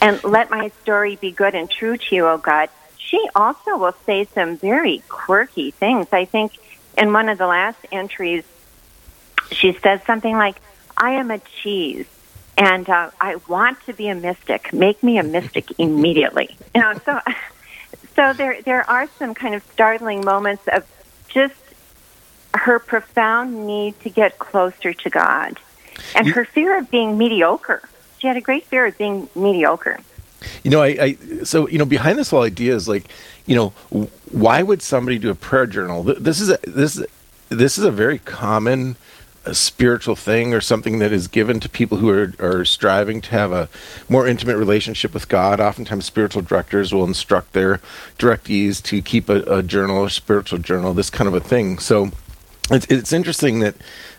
And 0.00 0.22
let 0.24 0.50
my 0.50 0.70
story 0.82 1.16
be 1.16 1.30
good 1.30 1.54
and 1.54 1.70
true 1.70 1.96
to 1.96 2.14
you, 2.14 2.26
O 2.26 2.38
God. 2.38 2.68
She 2.96 3.28
also 3.34 3.76
will 3.76 3.94
say 4.06 4.24
some 4.34 4.56
very 4.56 5.02
quirky 5.08 5.72
things. 5.72 6.06
I 6.12 6.24
think 6.24 6.52
in 6.96 7.12
one 7.12 7.28
of 7.28 7.38
the 7.38 7.46
last 7.46 7.78
entries, 7.90 8.44
she 9.50 9.72
says 9.72 10.00
something 10.06 10.36
like, 10.36 10.56
I 10.96 11.12
am 11.12 11.30
a 11.30 11.40
cheese 11.62 12.06
and 12.60 12.88
uh, 12.90 13.10
I 13.20 13.36
want 13.48 13.82
to 13.86 13.94
be 13.94 14.08
a 14.08 14.14
mystic. 14.14 14.72
Make 14.72 15.02
me 15.02 15.16
a 15.18 15.22
mystic 15.22 15.72
immediately. 15.78 16.56
You 16.74 16.82
know, 16.82 16.92
so 17.04 17.20
so 18.14 18.32
there 18.34 18.60
there 18.62 18.88
are 18.88 19.08
some 19.18 19.34
kind 19.34 19.54
of 19.54 19.64
startling 19.72 20.24
moments 20.24 20.68
of 20.68 20.84
just 21.28 21.54
her 22.54 22.78
profound 22.78 23.66
need 23.66 23.98
to 24.00 24.10
get 24.10 24.38
closer 24.38 24.92
to 24.92 25.10
God 25.10 25.58
and 26.14 26.26
You- 26.26 26.34
her 26.34 26.44
fear 26.44 26.76
of 26.78 26.90
being 26.90 27.16
mediocre. 27.16 27.82
She 28.18 28.26
had 28.26 28.36
a 28.36 28.42
great 28.42 28.66
fear 28.66 28.84
of 28.84 28.98
being 28.98 29.30
mediocre. 29.34 29.98
You 30.62 30.70
know, 30.70 30.82
I, 30.82 30.88
I 30.88 31.16
so 31.44 31.66
you 31.68 31.78
know 31.78 31.86
behind 31.86 32.18
this 32.18 32.28
whole 32.30 32.42
idea 32.42 32.74
is 32.74 32.86
like, 32.86 33.04
you 33.46 33.56
know, 33.56 33.70
why 34.30 34.62
would 34.62 34.82
somebody 34.82 35.18
do 35.18 35.30
a 35.30 35.34
prayer 35.34 35.66
journal? 35.66 36.02
This 36.02 36.40
is 36.40 36.50
a 36.50 36.58
this 36.64 37.02
this 37.48 37.78
is 37.78 37.84
a 37.84 37.90
very 37.90 38.18
common 38.18 38.96
a 39.44 39.54
spiritual 39.54 40.16
thing 40.16 40.52
or 40.52 40.60
something 40.60 40.98
that 40.98 41.12
is 41.12 41.26
given 41.26 41.60
to 41.60 41.68
people 41.68 41.98
who 41.98 42.10
are, 42.10 42.34
are 42.38 42.64
striving 42.64 43.20
to 43.22 43.30
have 43.30 43.52
a 43.52 43.68
more 44.08 44.26
intimate 44.26 44.56
relationship 44.56 45.14
with 45.14 45.28
God. 45.28 45.60
Oftentimes, 45.60 46.04
spiritual 46.04 46.42
directors 46.42 46.92
will 46.92 47.04
instruct 47.04 47.52
their 47.52 47.80
directees 48.18 48.82
to 48.84 49.00
keep 49.00 49.28
a, 49.28 49.42
a 49.42 49.62
journal, 49.62 50.04
a 50.04 50.10
spiritual 50.10 50.58
journal, 50.58 50.92
this 50.92 51.10
kind 51.10 51.28
of 51.28 51.34
a 51.34 51.40
thing. 51.40 51.78
So 51.78 52.10
it's, 52.70 52.86
it's 52.86 53.12
interesting 53.12 53.60
that 53.60 53.76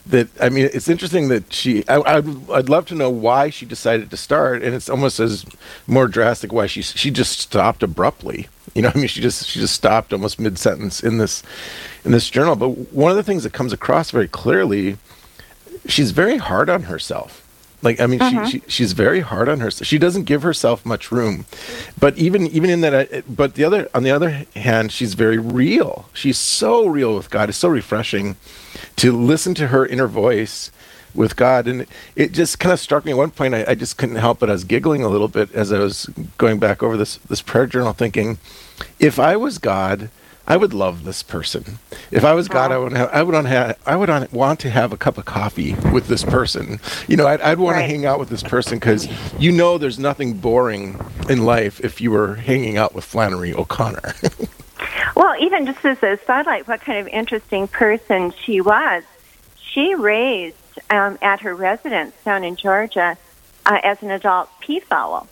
that 0.07 0.27
I 0.41 0.49
mean, 0.49 0.69
it's 0.73 0.89
interesting 0.89 1.27
that 1.27 1.53
she. 1.53 1.87
I, 1.87 2.01
I'd, 2.01 2.49
I'd 2.49 2.69
love 2.69 2.85
to 2.87 2.95
know 2.95 3.09
why 3.09 3.49
she 3.49 3.65
decided 3.65 4.09
to 4.09 4.17
start, 4.17 4.63
and 4.63 4.73
it's 4.73 4.89
almost 4.89 5.19
as 5.19 5.45
more 5.87 6.07
drastic 6.07 6.51
why 6.51 6.65
she 6.67 6.81
she 6.81 7.11
just 7.11 7.39
stopped 7.39 7.83
abruptly. 7.83 8.47
You 8.73 8.81
know, 8.81 8.91
I 8.93 8.97
mean, 8.97 9.07
she 9.07 9.21
just 9.21 9.47
she 9.47 9.59
just 9.59 9.75
stopped 9.75 10.11
almost 10.11 10.39
mid 10.39 10.57
sentence 10.57 11.03
in 11.03 11.17
this 11.17 11.43
in 12.03 12.11
this 12.11 12.29
journal. 12.29 12.55
But 12.55 12.91
one 12.91 13.11
of 13.11 13.17
the 13.17 13.23
things 13.23 13.43
that 13.43 13.53
comes 13.53 13.73
across 13.73 14.11
very 14.11 14.27
clearly, 14.27 14.97
she's 15.87 16.11
very 16.11 16.37
hard 16.37 16.69
on 16.69 16.83
herself. 16.83 17.47
Like 17.83 17.99
I 17.99 18.05
mean, 18.05 18.21
uh-huh. 18.21 18.45
she, 18.45 18.59
she 18.59 18.63
she's 18.67 18.93
very 18.93 19.21
hard 19.21 19.49
on 19.49 19.59
herself. 19.59 19.87
She 19.87 19.97
doesn't 19.97 20.25
give 20.25 20.43
herself 20.43 20.85
much 20.85 21.11
room. 21.11 21.45
But 21.99 22.17
even 22.17 22.45
even 22.47 22.69
in 22.69 22.81
that, 22.81 22.93
uh, 22.93 23.21
but 23.27 23.55
the 23.55 23.63
other 23.63 23.89
on 23.93 24.03
the 24.03 24.11
other 24.11 24.45
hand, 24.55 24.91
she's 24.91 25.15
very 25.15 25.37
real. 25.37 26.09
She's 26.13 26.37
so 26.37 26.85
real 26.85 27.15
with 27.15 27.29
God. 27.29 27.49
It's 27.49 27.57
so 27.57 27.69
refreshing 27.69 28.35
to 28.97 29.11
listen 29.11 29.55
to 29.55 29.67
her 29.67 29.85
inner 29.85 30.07
voice 30.07 30.71
with 31.13 31.35
God. 31.35 31.67
And 31.67 31.87
it 32.15 32.31
just 32.31 32.59
kind 32.59 32.71
of 32.71 32.79
struck 32.79 33.03
me 33.05 33.11
at 33.11 33.17
one 33.17 33.31
point. 33.31 33.53
I, 33.53 33.65
I, 33.69 33.75
just 33.75 33.97
couldn't 33.97 34.15
help 34.15 34.41
it. 34.41 34.49
I 34.49 34.53
was 34.53 34.63
giggling 34.63 35.03
a 35.03 35.09
little 35.09 35.27
bit 35.27 35.53
as 35.53 35.71
I 35.71 35.79
was 35.79 36.05
going 36.37 36.59
back 36.59 36.81
over 36.81 36.97
this 36.97 37.17
this 37.17 37.41
prayer 37.41 37.65
journal, 37.65 37.93
thinking, 37.93 38.37
if 38.99 39.19
I 39.19 39.35
was 39.35 39.57
God, 39.57 40.09
I 40.47 40.57
would 40.57 40.73
love 40.73 41.03
this 41.03 41.23
person. 41.23 41.79
If 42.09 42.25
I 42.25 42.33
was 42.33 42.47
God, 42.47 42.71
I 42.71 42.77
would 42.77 42.93
have, 42.93 43.09
I 43.13 43.23
would 43.23 43.35
on 43.35 43.45
have, 43.45 43.79
I 43.85 43.95
would 43.95 44.09
on, 44.09 44.27
want 44.31 44.59
to 44.61 44.69
have 44.69 44.91
a 44.91 44.97
cup 44.97 45.17
of 45.17 45.25
coffee 45.25 45.75
with 45.93 46.07
this 46.07 46.23
person. 46.23 46.79
You 47.07 47.17
know, 47.17 47.27
I'd, 47.27 47.41
I'd 47.41 47.59
want 47.59 47.75
right. 47.75 47.83
to 47.83 47.87
hang 47.87 48.05
out 48.05 48.19
with 48.19 48.29
this 48.29 48.43
person 48.43 48.79
because 48.79 49.07
you 49.39 49.51
know 49.51 49.77
there's 49.77 49.99
nothing 49.99 50.33
boring 50.33 50.99
in 51.29 51.45
life 51.45 51.79
if 51.81 52.01
you 52.01 52.11
were 52.11 52.35
hanging 52.35 52.77
out 52.77 52.93
with 52.95 53.05
Flannery 53.05 53.53
O'Connor. 53.53 54.15
well, 55.15 55.35
even 55.39 55.65
just 55.65 55.85
as 55.85 56.01
a 56.03 56.17
sidelight, 56.25 56.67
what 56.67 56.81
kind 56.81 56.99
of 56.99 57.07
interesting 57.07 57.67
person 57.67 58.31
she 58.31 58.61
was. 58.61 59.03
She 59.59 59.95
raised 59.95 60.57
um, 60.89 61.17
at 61.21 61.41
her 61.41 61.55
residence 61.55 62.13
down 62.25 62.43
in 62.43 62.55
Georgia 62.55 63.17
uh, 63.65 63.79
as 63.83 64.01
an 64.03 64.11
adult 64.11 64.49
peafowl. 64.59 65.27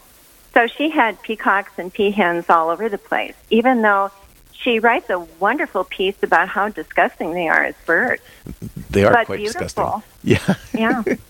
So 0.53 0.67
she 0.67 0.89
had 0.89 1.21
peacocks 1.21 1.73
and 1.77 1.93
peahens 1.93 2.49
all 2.49 2.69
over 2.69 2.89
the 2.89 2.97
place, 2.97 3.35
even 3.49 3.81
though 3.81 4.11
she 4.61 4.79
writes 4.79 5.09
a 5.09 5.19
wonderful 5.39 5.83
piece 5.83 6.21
about 6.21 6.49
how 6.49 6.69
disgusting 6.69 7.33
they 7.33 7.47
are 7.47 7.63
as 7.63 7.75
birds. 7.85 8.21
They 8.89 9.05
are 9.05 9.13
but 9.13 9.25
quite 9.25 9.37
beautiful. 9.37 10.03
disgusting. 10.23 10.55
Yeah. 10.73 11.03
yeah. 11.05 11.15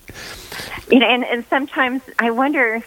You 0.90 0.98
know, 0.98 1.06
and, 1.06 1.24
and 1.24 1.44
sometimes 1.48 2.02
I 2.18 2.32
wonder, 2.32 2.82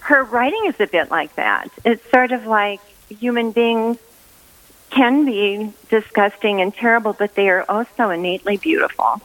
her 0.00 0.24
writing 0.24 0.64
is 0.66 0.74
a 0.80 0.88
bit 0.88 1.08
like 1.08 1.36
that. 1.36 1.68
It's 1.84 2.04
sort 2.10 2.32
of 2.32 2.46
like 2.46 2.80
human 3.08 3.52
beings 3.52 3.98
can 4.90 5.24
be 5.24 5.72
disgusting 5.88 6.60
and 6.60 6.74
terrible, 6.74 7.12
but 7.12 7.36
they 7.36 7.48
are 7.48 7.64
also 7.68 8.10
innately 8.10 8.56
beautiful. 8.56 9.20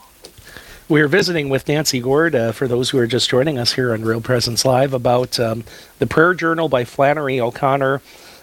We're 0.88 1.08
visiting 1.08 1.48
with 1.48 1.66
Nancy 1.66 1.98
Gord, 1.98 2.36
uh, 2.36 2.52
for 2.52 2.68
those 2.68 2.90
who 2.90 2.98
are 2.98 3.08
just 3.08 3.28
joining 3.28 3.58
us 3.58 3.72
here 3.72 3.92
on 3.92 4.02
Real 4.02 4.20
Presence 4.20 4.64
Live, 4.64 4.94
about 4.94 5.40
um, 5.40 5.64
the 5.98 6.06
Prayer 6.06 6.34
Journal 6.34 6.68
by 6.68 6.84
Flannery 6.84 7.40
O'Connor 7.40 8.00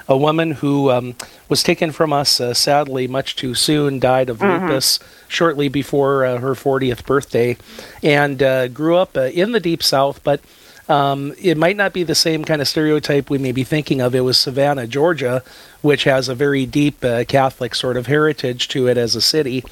a 0.08 0.18
woman 0.18 0.52
who 0.52 0.92
um, 0.92 1.16
was 1.50 1.64
taken 1.64 1.92
from 1.92 2.14
us 2.14 2.40
uh, 2.40 2.54
sadly 2.54 3.08
much 3.08 3.36
too 3.36 3.56
soon, 3.56 4.00
died 4.00 4.30
of 4.30 4.40
mm-hmm. 4.40 4.66
lupus 4.66 5.00
shortly 5.28 5.68
before 5.68 6.26
uh, 6.26 6.38
her 6.38 6.54
40th 6.54 7.06
birthday, 7.06 7.58
and 8.04 8.42
uh, 8.42 8.68
grew 8.68 8.98
up 8.98 9.18
uh, 9.18 9.22
in 9.22 9.52
the 9.52 9.60
deep 9.60 9.84
south, 9.84 10.24
but. 10.24 10.42
Um, 10.88 11.34
it 11.42 11.58
might 11.58 11.78
not 11.78 11.94
be 11.94 12.04
the 12.04 12.14
same 12.14 12.46
kind 12.46 12.62
of 12.62 12.68
stereotype 12.68 13.32
we 13.32 13.40
may 13.40 13.52
be 13.52 13.64
thinking 13.64 14.02
of. 14.02 14.14
It 14.14 14.20
was 14.20 14.38
Savannah, 14.38 14.86
Georgia, 14.86 15.42
which 15.82 16.04
has 16.04 16.30
a 16.30 16.36
very 16.36 16.68
deep 16.68 17.04
uh, 17.04 17.24
Catholic 17.24 17.74
sort 17.74 17.98
of 17.98 18.06
heritage 18.06 18.68
to 18.68 18.86
it 18.86 18.96
as 18.96 19.16
a 19.16 19.22
city. 19.22 19.64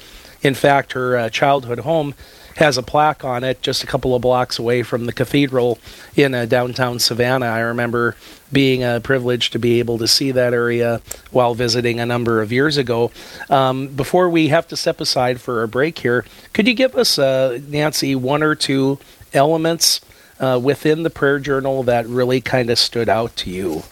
In 0.42 0.54
fact, 0.54 0.94
her 0.94 1.16
uh, 1.16 1.30
childhood 1.30 1.78
home 1.78 2.14
has 2.56 2.78
a 2.78 2.82
plaque 2.82 3.24
on 3.24 3.44
it 3.44 3.62
just 3.62 3.82
a 3.82 3.86
couple 3.86 4.14
of 4.14 4.22
blocks 4.22 4.58
away 4.58 4.82
from 4.82 5.06
the 5.06 5.12
cathedral 5.12 5.78
in 6.16 6.34
uh, 6.34 6.44
downtown 6.44 6.98
Savannah. 6.98 7.46
I 7.46 7.60
remember 7.60 8.16
being 8.52 8.84
a 8.84 9.00
privilege 9.02 9.50
to 9.50 9.58
be 9.58 9.78
able 9.80 9.98
to 9.98 10.06
see 10.06 10.30
that 10.30 10.54
area 10.54 11.00
while 11.30 11.54
visiting 11.54 11.98
a 12.00 12.06
number 12.06 12.40
of 12.40 12.52
years 12.52 12.76
ago. 12.76 13.10
Um, 13.50 13.88
before 13.88 14.30
we 14.30 14.48
have 14.48 14.68
to 14.68 14.76
step 14.76 15.00
aside 15.00 15.40
for 15.40 15.62
a 15.62 15.68
break 15.68 15.98
here, 15.98 16.24
could 16.52 16.68
you 16.68 16.74
give 16.74 16.94
us, 16.94 17.18
uh, 17.18 17.58
Nancy, 17.68 18.14
one 18.14 18.42
or 18.42 18.54
two 18.54 18.98
elements 19.32 20.00
uh, 20.38 20.60
within 20.62 21.02
the 21.02 21.10
prayer 21.10 21.38
journal 21.38 21.82
that 21.84 22.06
really 22.06 22.40
kind 22.40 22.70
of 22.70 22.78
stood 22.78 23.08
out 23.08 23.34
to 23.36 23.50
you? 23.50 23.82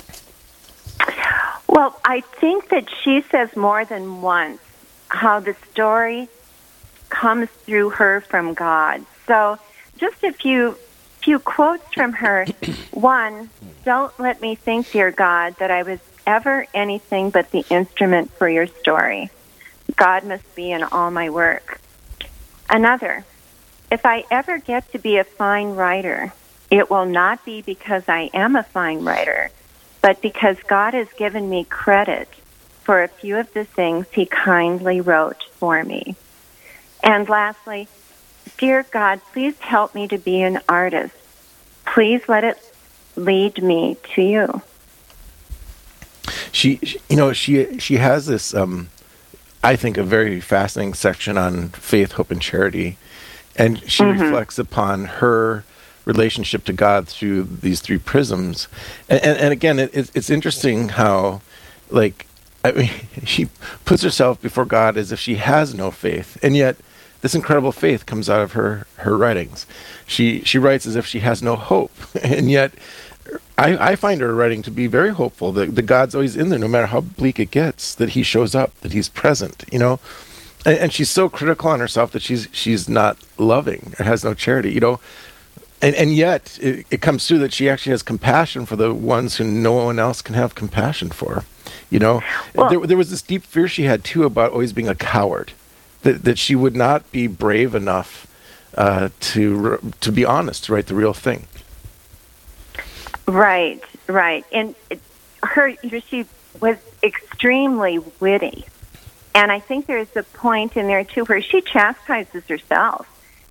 Well, 1.68 1.98
I 2.04 2.20
think 2.20 2.68
that 2.68 2.86
she 3.02 3.22
says 3.30 3.56
more 3.56 3.84
than 3.84 4.20
once 4.20 4.60
how 5.08 5.40
the 5.40 5.56
story 5.70 6.28
comes 7.12 7.50
through 7.66 7.90
her 7.90 8.22
from 8.22 8.54
God. 8.54 9.04
So, 9.26 9.58
just 9.98 10.24
a 10.24 10.32
few 10.32 10.76
few 11.20 11.38
quotes 11.38 11.84
from 11.94 12.14
her. 12.14 12.46
One, 12.90 13.50
don't 13.84 14.18
let 14.18 14.40
me 14.40 14.56
think, 14.56 14.90
dear 14.90 15.12
God, 15.12 15.54
that 15.58 15.70
I 15.70 15.82
was 15.82 16.00
ever 16.26 16.66
anything 16.74 17.30
but 17.30 17.50
the 17.50 17.64
instrument 17.68 18.32
for 18.32 18.48
your 18.48 18.66
story. 18.66 19.30
God 19.94 20.24
must 20.24 20.54
be 20.56 20.72
in 20.72 20.82
all 20.82 21.10
my 21.10 21.30
work. 21.30 21.78
Another, 22.68 23.24
if 23.90 24.06
I 24.06 24.24
ever 24.30 24.58
get 24.58 24.90
to 24.92 24.98
be 24.98 25.18
a 25.18 25.24
fine 25.24 25.74
writer, 25.74 26.32
it 26.70 26.90
will 26.90 27.06
not 27.06 27.44
be 27.44 27.60
because 27.60 28.04
I 28.08 28.30
am 28.32 28.56
a 28.56 28.62
fine 28.62 29.04
writer, 29.04 29.50
but 30.00 30.22
because 30.22 30.56
God 30.66 30.94
has 30.94 31.08
given 31.18 31.50
me 31.50 31.64
credit 31.64 32.28
for 32.84 33.02
a 33.02 33.08
few 33.08 33.36
of 33.36 33.52
the 33.52 33.64
things 33.64 34.06
he 34.12 34.26
kindly 34.26 35.00
wrote 35.00 35.44
for 35.58 35.84
me. 35.84 36.16
And 37.02 37.28
lastly, 37.28 37.88
dear 38.58 38.84
God, 38.90 39.20
please 39.32 39.58
help 39.58 39.94
me 39.94 40.08
to 40.08 40.18
be 40.18 40.42
an 40.42 40.60
artist. 40.68 41.14
Please 41.84 42.28
let 42.28 42.44
it 42.44 42.58
lead 43.16 43.62
me 43.62 43.96
to 44.14 44.22
you. 44.22 44.62
She, 46.52 46.80
you 47.08 47.16
know, 47.16 47.32
she 47.32 47.78
she 47.78 47.96
has 47.96 48.26
this 48.26 48.54
um, 48.54 48.88
I 49.64 49.76
think 49.76 49.96
a 49.96 50.02
very 50.02 50.40
fascinating 50.40 50.94
section 50.94 51.38
on 51.38 51.68
faith, 51.70 52.12
hope, 52.12 52.30
and 52.30 52.40
charity, 52.40 52.98
and 53.56 53.78
she 53.90 54.02
mm-hmm. 54.02 54.20
reflects 54.20 54.58
upon 54.58 55.04
her 55.04 55.64
relationship 56.04 56.64
to 56.64 56.72
God 56.72 57.08
through 57.08 57.44
these 57.44 57.80
three 57.80 57.98
prisms. 57.98 58.66
And, 59.08 59.22
and, 59.22 59.38
and 59.38 59.52
again, 59.52 59.78
it, 59.78 60.10
it's 60.14 60.30
interesting 60.30 60.90
how, 60.90 61.42
like, 61.90 62.26
I 62.64 62.72
mean, 62.72 62.90
she 63.24 63.48
puts 63.84 64.02
herself 64.02 64.40
before 64.42 64.64
God 64.64 64.96
as 64.96 65.12
if 65.12 65.20
she 65.20 65.36
has 65.36 65.74
no 65.74 65.90
faith, 65.90 66.38
and 66.42 66.56
yet 66.56 66.76
this 67.22 67.34
incredible 67.34 67.72
faith 67.72 68.04
comes 68.04 68.28
out 68.28 68.42
of 68.42 68.52
her 68.52 68.86
her 68.98 69.16
writings. 69.16 69.64
She 70.06 70.42
she 70.42 70.58
writes 70.58 70.86
as 70.86 70.96
if 70.96 71.06
she 71.06 71.20
has 71.20 71.42
no 71.42 71.56
hope, 71.56 71.92
and 72.22 72.50
yet 72.50 72.72
I, 73.56 73.92
I 73.92 73.96
find 73.96 74.20
her 74.20 74.34
writing 74.34 74.62
to 74.62 74.70
be 74.70 74.86
very 74.88 75.10
hopeful 75.10 75.52
that 75.52 75.74
the 75.74 75.82
God's 75.82 76.14
always 76.14 76.36
in 76.36 76.48
there, 76.48 76.58
no 76.58 76.68
matter 76.68 76.86
how 76.86 77.00
bleak 77.00 77.38
it 77.38 77.50
gets. 77.50 77.94
That 77.94 78.10
He 78.10 78.22
shows 78.22 78.54
up, 78.54 78.78
that 78.80 78.92
He's 78.92 79.08
present. 79.08 79.64
You 79.72 79.78
know, 79.78 80.00
and, 80.66 80.78
and 80.78 80.92
she's 80.92 81.10
so 81.10 81.28
critical 81.28 81.70
on 81.70 81.80
herself 81.80 82.10
that 82.12 82.22
she's 82.22 82.48
she's 82.52 82.88
not 82.88 83.16
loving 83.38 83.94
or 83.98 84.04
has 84.04 84.24
no 84.24 84.34
charity. 84.34 84.72
You 84.72 84.80
know, 84.80 85.00
and 85.80 85.94
and 85.94 86.12
yet 86.12 86.58
it, 86.60 86.86
it, 86.90 87.02
comes 87.02 87.26
through 87.26 87.38
that 87.38 87.52
she 87.52 87.68
actually 87.68 87.92
has 87.92 88.02
compassion 88.02 88.66
for 88.66 88.74
the 88.74 88.92
ones 88.92 89.36
who 89.36 89.44
no 89.44 89.72
one 89.72 90.00
else 90.00 90.22
can 90.22 90.34
have 90.34 90.56
compassion 90.56 91.10
for. 91.10 91.44
You 91.88 92.00
know, 92.00 92.22
well, 92.54 92.68
there, 92.68 92.80
there 92.80 92.96
was 92.96 93.10
this 93.10 93.22
deep 93.22 93.44
fear 93.44 93.68
she 93.68 93.84
had 93.84 94.02
too 94.02 94.24
about 94.24 94.52
always 94.52 94.72
being 94.72 94.88
a 94.88 94.94
coward 94.94 95.52
that, 96.02 96.24
that 96.24 96.38
she 96.38 96.54
would 96.54 96.76
not 96.76 97.10
be 97.12 97.26
brave 97.26 97.74
enough 97.74 98.26
uh, 98.76 99.10
to 99.20 99.92
to 100.00 100.12
be 100.12 100.24
honest, 100.24 100.64
to 100.64 100.74
write 100.74 100.86
the 100.86 100.94
real 100.94 101.12
thing. 101.12 101.46
Right, 103.26 103.82
right, 104.06 104.44
and 104.52 104.74
her 105.42 105.74
she 106.08 106.26
was 106.60 106.76
extremely 107.02 107.98
witty, 108.20 108.64
and 109.34 109.52
I 109.52 109.60
think 109.60 109.86
there's 109.86 110.14
a 110.16 110.22
point 110.22 110.76
in 110.76 110.86
there 110.86 111.04
too 111.04 111.24
where 111.24 111.42
she 111.42 111.60
chastises 111.60 112.44
herself. 112.46 113.06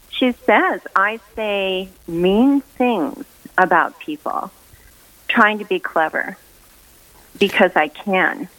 She 0.09 0.31
says, 0.31 0.81
"I 0.95 1.19
say 1.35 1.89
mean 2.07 2.61
things 2.61 3.25
about 3.57 3.99
people, 3.99 4.51
trying 5.27 5.59
to 5.59 5.65
be 5.65 5.79
clever 5.79 6.37
because 7.37 7.71
I 7.75 7.87
can." 7.87 8.49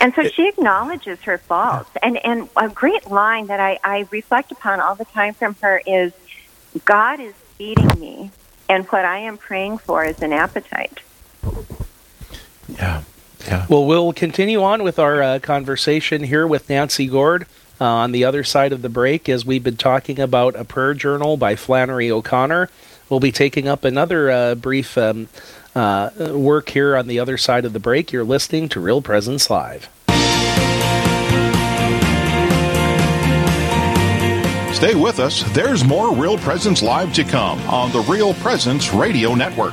And 0.00 0.14
so 0.14 0.24
she 0.24 0.48
acknowledges 0.48 1.20
her 1.22 1.38
faults. 1.38 1.90
And, 2.02 2.16
and 2.24 2.48
a 2.56 2.68
great 2.68 3.10
line 3.10 3.46
that 3.48 3.60
I, 3.60 3.78
I 3.84 4.06
reflect 4.10 4.52
upon 4.52 4.80
all 4.80 4.94
the 4.94 5.04
time 5.04 5.34
from 5.34 5.54
her 5.62 5.82
is 5.86 6.12
God 6.84 7.20
is 7.20 7.34
feeding 7.56 8.00
me, 8.00 8.30
and 8.68 8.84
what 8.86 9.04
I 9.04 9.18
am 9.18 9.36
praying 9.38 9.78
for 9.78 10.04
is 10.04 10.20
an 10.22 10.32
appetite. 10.32 11.00
Yeah. 12.68 13.02
Yeah. 13.46 13.66
Well, 13.68 13.84
we'll 13.84 14.12
continue 14.12 14.62
on 14.62 14.82
with 14.82 14.98
our 14.98 15.22
uh, 15.22 15.38
conversation 15.38 16.22
here 16.24 16.46
with 16.46 16.68
Nancy 16.68 17.06
Gord 17.06 17.46
Uh, 17.80 17.86
on 17.86 18.12
the 18.12 18.24
other 18.24 18.44
side 18.44 18.72
of 18.72 18.82
the 18.82 18.88
break, 18.88 19.28
as 19.28 19.44
we've 19.44 19.64
been 19.64 19.76
talking 19.76 20.20
about 20.20 20.54
a 20.54 20.64
prayer 20.64 20.94
journal 20.94 21.36
by 21.36 21.56
Flannery 21.56 22.08
O'Connor, 22.08 22.70
we'll 23.10 23.18
be 23.18 23.32
taking 23.32 23.66
up 23.66 23.84
another 23.84 24.30
uh, 24.30 24.54
brief 24.54 24.96
um, 24.96 25.28
uh, 25.74 26.10
work 26.32 26.68
here 26.70 26.96
on 26.96 27.06
the 27.06 27.18
other 27.18 27.36
side 27.36 27.64
of 27.64 27.72
the 27.72 27.80
break. 27.80 28.12
You're 28.12 28.24
listening 28.24 28.68
to 28.70 28.80
Real 28.80 29.02
Presence 29.02 29.50
Live. 29.50 29.88
Stay 34.74 34.94
with 34.94 35.18
us. 35.18 35.42
There's 35.54 35.84
more 35.84 36.14
Real 36.14 36.36
Presence 36.36 36.82
Live 36.82 37.12
to 37.14 37.24
come 37.24 37.58
on 37.70 37.90
the 37.92 38.00
Real 38.00 38.34
Presence 38.34 38.92
Radio 38.92 39.34
Network. 39.34 39.72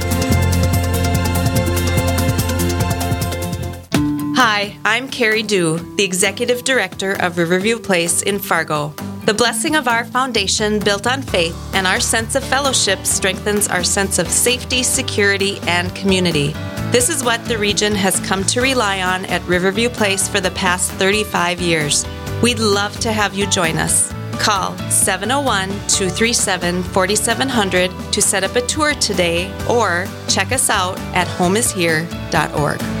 Hi, 4.43 4.75
I'm 4.83 5.07
Carrie 5.07 5.43
Dew, 5.43 5.77
the 5.97 6.03
Executive 6.03 6.63
Director 6.63 7.11
of 7.11 7.37
Riverview 7.37 7.77
Place 7.77 8.23
in 8.23 8.39
Fargo. 8.39 8.87
The 9.25 9.35
blessing 9.35 9.75
of 9.75 9.87
our 9.87 10.03
foundation, 10.03 10.79
built 10.79 11.05
on 11.05 11.21
faith, 11.21 11.55
and 11.75 11.85
our 11.85 11.99
sense 11.99 12.33
of 12.33 12.43
fellowship 12.43 13.05
strengthens 13.05 13.67
our 13.67 13.83
sense 13.83 14.17
of 14.17 14.27
safety, 14.27 14.81
security, 14.81 15.59
and 15.67 15.93
community. 15.93 16.53
This 16.89 17.07
is 17.07 17.23
what 17.23 17.45
the 17.45 17.59
region 17.59 17.93
has 17.93 18.19
come 18.21 18.43
to 18.45 18.61
rely 18.61 19.03
on 19.03 19.25
at 19.27 19.45
Riverview 19.47 19.89
Place 19.89 20.27
for 20.27 20.39
the 20.39 20.49
past 20.49 20.91
35 20.93 21.61
years. 21.61 22.03
We'd 22.41 22.57
love 22.57 22.99
to 23.01 23.11
have 23.11 23.35
you 23.35 23.45
join 23.45 23.77
us. 23.77 24.11
Call 24.39 24.75
701 24.89 25.69
237 25.87 26.81
4700 26.81 27.91
to 28.11 28.21
set 28.23 28.43
up 28.43 28.55
a 28.55 28.61
tour 28.61 28.95
today 28.95 29.55
or 29.69 30.07
check 30.27 30.51
us 30.51 30.71
out 30.71 30.97
at 31.13 31.27
homeishere.org. 31.27 33.00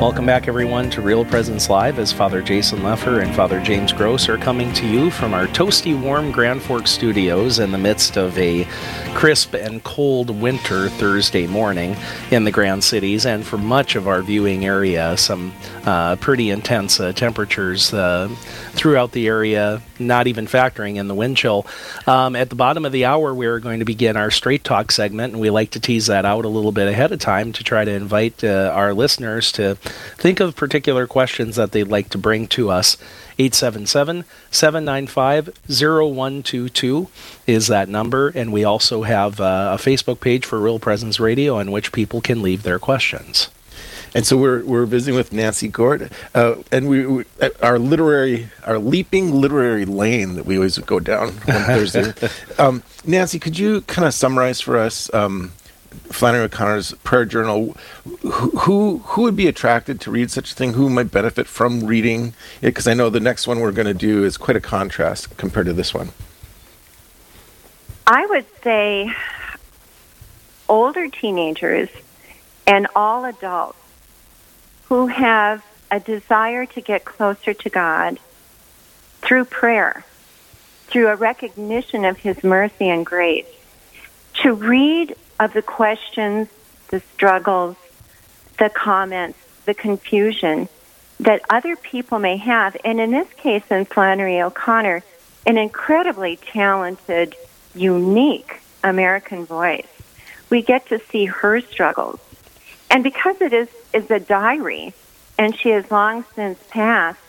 Welcome 0.00 0.26
back, 0.26 0.48
everyone, 0.48 0.90
to 0.90 1.00
Real 1.00 1.24
Presence 1.24 1.70
Live 1.70 1.98
as 1.98 2.12
Father 2.12 2.42
Jason 2.42 2.80
Leffer 2.80 3.22
and 3.22 3.34
Father 3.34 3.60
James 3.60 3.92
Gross 3.92 4.28
are 4.28 4.36
coming 4.36 4.70
to 4.74 4.86
you 4.86 5.08
from 5.10 5.32
our 5.32 5.46
toasty, 5.46 5.98
warm 5.98 6.30
Grand 6.30 6.60
Forks 6.60 6.90
studios 6.90 7.58
in 7.58 7.70
the 7.70 7.78
midst 7.78 8.18
of 8.18 8.36
a 8.36 8.64
crisp 9.14 9.54
and 9.54 9.82
cold 9.84 10.30
winter 10.30 10.88
Thursday 10.88 11.46
morning 11.46 11.96
in 12.32 12.44
the 12.44 12.50
Grand 12.50 12.84
Cities, 12.84 13.24
and 13.24 13.46
for 13.46 13.56
much 13.56 13.94
of 13.94 14.06
our 14.06 14.20
viewing 14.20 14.66
area, 14.66 15.16
some 15.16 15.54
uh, 15.86 16.16
pretty 16.16 16.50
intense 16.50 17.00
uh, 17.00 17.12
temperatures 17.12 17.94
uh, 17.94 18.28
throughout 18.72 19.12
the 19.12 19.28
area, 19.28 19.80
not 19.98 20.26
even 20.26 20.46
factoring 20.46 20.96
in 20.96 21.08
the 21.08 21.14
wind 21.14 21.36
chill. 21.36 21.66
Um, 22.06 22.36
at 22.36 22.50
the 22.50 22.56
bottom 22.56 22.84
of 22.84 22.92
the 22.92 23.04
hour, 23.04 23.34
we're 23.34 23.60
going 23.60 23.78
to 23.78 23.84
begin 23.84 24.16
our 24.16 24.30
Straight 24.30 24.64
Talk 24.64 24.92
segment, 24.92 25.32
and 25.32 25.40
we 25.40 25.50
like 25.50 25.70
to 25.70 25.80
tease 25.80 26.06
that 26.06 26.24
out 26.24 26.44
a 26.44 26.48
little 26.48 26.72
bit 26.72 26.88
ahead 26.88 27.12
of 27.12 27.18
time 27.18 27.52
to 27.52 27.64
try 27.64 27.84
to 27.84 27.90
invite 27.90 28.42
uh, 28.44 28.70
our 28.74 28.94
listeners 28.94 29.52
to 29.52 29.76
think 30.16 30.40
of 30.40 30.56
particular 30.56 31.06
questions 31.06 31.56
that 31.56 31.72
they'd 31.72 31.84
like 31.84 32.08
to 32.10 32.18
bring 32.18 32.46
to 32.48 32.70
us. 32.70 32.96
877 33.38 34.24
795 34.50 35.46
0122 35.68 37.08
is 37.46 37.66
that 37.66 37.88
number, 37.88 38.28
and 38.28 38.52
we 38.52 38.64
also 38.64 39.02
have 39.02 39.40
uh, 39.40 39.76
a 39.76 39.82
Facebook 39.82 40.20
page 40.20 40.44
for 40.44 40.60
Real 40.60 40.78
Presence 40.78 41.18
Radio 41.18 41.58
on 41.58 41.72
which 41.72 41.92
people 41.92 42.20
can 42.20 42.42
leave 42.42 42.62
their 42.62 42.78
questions. 42.78 43.50
And 44.14 44.24
so 44.24 44.36
we're 44.36 44.64
we're 44.64 44.86
visiting 44.86 45.16
with 45.16 45.32
Nancy 45.32 45.66
Gort, 45.66 46.10
uh, 46.36 46.54
and 46.70 46.88
we, 46.88 47.04
we 47.04 47.24
our 47.60 47.80
literary 47.80 48.48
our 48.64 48.78
leaping 48.78 49.32
literary 49.40 49.84
lane 49.84 50.36
that 50.36 50.46
we 50.46 50.56
always 50.56 50.78
go 50.78 51.00
down 51.00 51.28
on 51.28 51.34
Thursday. 51.66 52.14
um, 52.58 52.84
Nancy, 53.04 53.40
could 53.40 53.58
you 53.58 53.80
kind 53.82 54.06
of 54.06 54.14
summarize 54.14 54.60
for 54.60 54.76
us 54.78 55.12
um, 55.12 55.50
Flannery 56.12 56.44
O'Connor's 56.44 56.92
prayer 57.02 57.24
journal? 57.24 57.76
Who, 58.20 58.50
who 58.50 58.98
who 58.98 59.22
would 59.22 59.34
be 59.34 59.48
attracted 59.48 60.00
to 60.02 60.12
read 60.12 60.30
such 60.30 60.52
a 60.52 60.54
thing? 60.54 60.74
Who 60.74 60.88
might 60.88 61.10
benefit 61.10 61.48
from 61.48 61.84
reading 61.84 62.34
it? 62.62 62.66
Because 62.66 62.86
I 62.86 62.94
know 62.94 63.10
the 63.10 63.18
next 63.18 63.48
one 63.48 63.58
we're 63.58 63.72
going 63.72 63.88
to 63.88 63.94
do 63.94 64.22
is 64.24 64.36
quite 64.36 64.56
a 64.56 64.60
contrast 64.60 65.36
compared 65.36 65.66
to 65.66 65.72
this 65.72 65.92
one. 65.92 66.10
I 68.06 68.24
would 68.26 68.46
say 68.62 69.12
older 70.68 71.08
teenagers 71.08 71.88
and 72.66 72.86
all 72.94 73.24
adults 73.24 73.78
who 74.94 75.08
have 75.08 75.66
a 75.90 75.98
desire 75.98 76.66
to 76.66 76.80
get 76.80 77.04
closer 77.04 77.52
to 77.52 77.68
God 77.68 78.16
through 79.22 79.44
prayer, 79.44 80.04
through 80.86 81.08
a 81.08 81.16
recognition 81.16 82.04
of 82.04 82.16
His 82.18 82.44
mercy 82.44 82.88
and 82.88 83.04
grace, 83.04 83.48
to 84.34 84.52
read 84.52 85.16
of 85.40 85.52
the 85.52 85.62
questions, 85.62 86.46
the 86.90 87.00
struggles, 87.12 87.74
the 88.60 88.68
comments, 88.68 89.36
the 89.64 89.74
confusion 89.74 90.68
that 91.18 91.42
other 91.50 91.74
people 91.74 92.20
may 92.20 92.36
have. 92.36 92.76
And 92.84 93.00
in 93.00 93.10
this 93.10 93.32
case, 93.32 93.64
in 93.72 93.86
Flannery 93.86 94.40
O'Connor, 94.40 95.02
an 95.44 95.58
incredibly 95.58 96.36
talented, 96.36 97.34
unique 97.74 98.60
American 98.84 99.44
voice. 99.44 99.88
We 100.50 100.62
get 100.62 100.86
to 100.90 101.00
see 101.10 101.24
her 101.24 101.60
struggles. 101.62 102.20
And 102.92 103.02
because 103.02 103.40
it 103.40 103.52
is, 103.52 103.68
is 103.94 104.10
a 104.10 104.20
diary, 104.20 104.92
and 105.38 105.56
she 105.56 105.70
has 105.70 105.90
long 105.90 106.24
since 106.34 106.58
passed, 106.70 107.20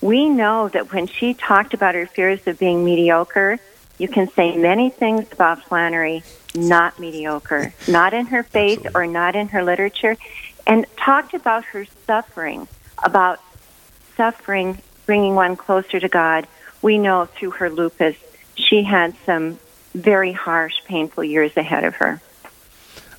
we 0.00 0.28
know 0.28 0.68
that 0.68 0.92
when 0.92 1.06
she 1.06 1.34
talked 1.34 1.74
about 1.74 1.94
her 1.94 2.06
fears 2.06 2.46
of 2.46 2.58
being 2.58 2.84
mediocre, 2.84 3.58
you 3.98 4.08
can 4.08 4.28
say 4.30 4.56
many 4.56 4.90
things 4.90 5.30
about 5.32 5.62
Flannery, 5.62 6.22
not 6.54 6.98
mediocre, 6.98 7.72
not 7.88 8.12
in 8.12 8.26
her 8.26 8.42
faith 8.42 8.86
Absolutely. 8.86 9.00
or 9.00 9.06
not 9.06 9.36
in 9.36 9.48
her 9.48 9.64
literature, 9.64 10.16
and 10.66 10.86
talked 10.96 11.34
about 11.34 11.64
her 11.66 11.86
suffering, 12.06 12.68
about 13.02 13.40
suffering 14.16 14.78
bringing 15.06 15.34
one 15.34 15.56
closer 15.56 16.00
to 16.00 16.08
God. 16.08 16.46
We 16.82 16.98
know 16.98 17.26
through 17.26 17.52
her 17.52 17.70
lupus, 17.70 18.16
she 18.56 18.82
had 18.82 19.14
some 19.24 19.58
very 19.94 20.32
harsh, 20.32 20.74
painful 20.86 21.24
years 21.24 21.56
ahead 21.56 21.84
of 21.84 21.94
her. 21.96 22.20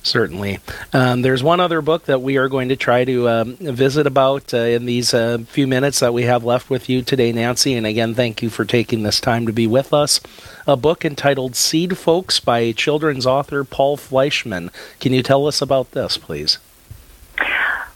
Certainly. 0.06 0.60
Um, 0.92 1.22
there's 1.22 1.42
one 1.42 1.58
other 1.58 1.82
book 1.82 2.04
that 2.04 2.22
we 2.22 2.36
are 2.36 2.48
going 2.48 2.68
to 2.68 2.76
try 2.76 3.04
to 3.04 3.28
um, 3.28 3.56
visit 3.56 4.06
about 4.06 4.54
uh, 4.54 4.58
in 4.58 4.86
these 4.86 5.12
uh, 5.12 5.38
few 5.48 5.66
minutes 5.66 5.98
that 5.98 6.14
we 6.14 6.22
have 6.22 6.44
left 6.44 6.70
with 6.70 6.88
you 6.88 7.02
today, 7.02 7.32
Nancy. 7.32 7.74
And 7.74 7.84
again, 7.84 8.14
thank 8.14 8.40
you 8.40 8.48
for 8.48 8.64
taking 8.64 9.02
this 9.02 9.20
time 9.20 9.46
to 9.46 9.52
be 9.52 9.66
with 9.66 9.92
us. 9.92 10.20
A 10.64 10.76
book 10.76 11.04
entitled 11.04 11.54
Seedfolks 11.54 12.42
by 12.42 12.70
children's 12.70 13.26
author 13.26 13.64
Paul 13.64 13.96
Fleischman. 13.96 14.70
Can 15.00 15.12
you 15.12 15.24
tell 15.24 15.44
us 15.48 15.60
about 15.60 15.90
this, 15.90 16.16
please? 16.16 16.58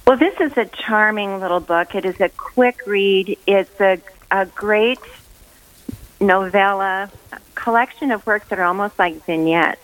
Well, 0.05 0.17
this 0.17 0.35
is 0.41 0.59
a 0.59 0.65
charming 0.65 1.39
little 1.39 1.61
book. 1.61 1.95
It 1.95 2.05
is 2.05 2.21
a 2.21 2.31
quick 2.31 2.81
read. 2.89 3.39
It's 3.47 3.81
a, 3.81 4.01
a 4.33 4.47
great 4.47 4.99
novella, 6.19 7.09
collection 7.55 8.11
of 8.11 8.27
works 8.27 8.49
that 8.49 8.59
are 8.59 8.65
almost 8.65 8.99
like 8.99 9.25
vignettes. 9.25 9.81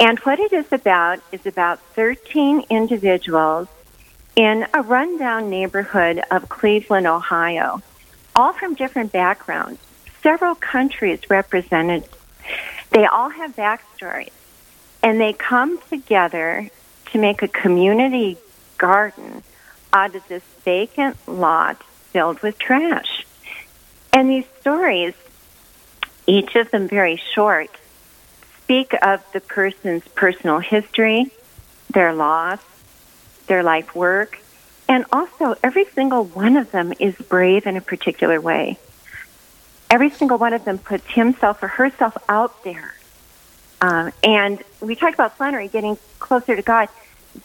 And 0.00 0.18
what 0.20 0.40
it 0.40 0.52
is 0.52 0.72
about 0.72 1.20
is 1.30 1.46
about 1.46 1.80
13 1.94 2.64
individuals 2.68 3.68
in 4.34 4.66
a 4.74 4.82
rundown 4.82 5.48
neighborhood 5.48 6.20
of 6.30 6.48
Cleveland, 6.48 7.06
Ohio, 7.06 7.80
all 8.34 8.52
from 8.52 8.74
different 8.74 9.12
backgrounds, 9.12 9.80
several 10.22 10.56
countries 10.56 11.30
represented. 11.30 12.04
They 12.90 13.06
all 13.06 13.30
have 13.30 13.54
backstories, 13.54 14.32
and 15.02 15.20
they 15.20 15.32
come 15.32 15.78
together 15.88 16.68
to 17.12 17.18
make 17.18 17.42
a 17.42 17.48
community 17.48 18.36
garden 18.78 19.44
out 19.92 20.16
of 20.16 20.26
this 20.26 20.42
vacant 20.64 21.16
lot 21.28 21.80
filled 22.10 22.40
with 22.40 22.58
trash. 22.58 23.24
And 24.12 24.28
these 24.28 24.46
stories, 24.60 25.14
each 26.26 26.56
of 26.56 26.72
them 26.72 26.88
very 26.88 27.22
short, 27.34 27.70
speak 28.64 28.94
of 29.02 29.20
the 29.32 29.40
person's 29.40 30.02
personal 30.08 30.58
history, 30.58 31.30
their 31.90 32.14
loss, 32.14 32.60
their 33.46 33.62
life 33.62 33.94
work, 33.94 34.38
and 34.88 35.04
also 35.12 35.54
every 35.62 35.84
single 35.84 36.24
one 36.24 36.56
of 36.56 36.70
them 36.70 36.92
is 36.98 37.14
brave 37.14 37.66
in 37.66 37.76
a 37.76 37.80
particular 37.82 38.40
way. 38.40 38.78
Every 39.90 40.10
single 40.10 40.38
one 40.38 40.54
of 40.54 40.64
them 40.64 40.78
puts 40.78 41.08
himself 41.10 41.62
or 41.62 41.68
herself 41.68 42.16
out 42.28 42.64
there. 42.64 42.94
Um, 43.80 44.12
and 44.22 44.62
we 44.80 44.94
talked 44.96 45.14
about 45.14 45.36
Flannery 45.36 45.68
getting 45.68 45.98
closer 46.18 46.56
to 46.56 46.62
God. 46.62 46.88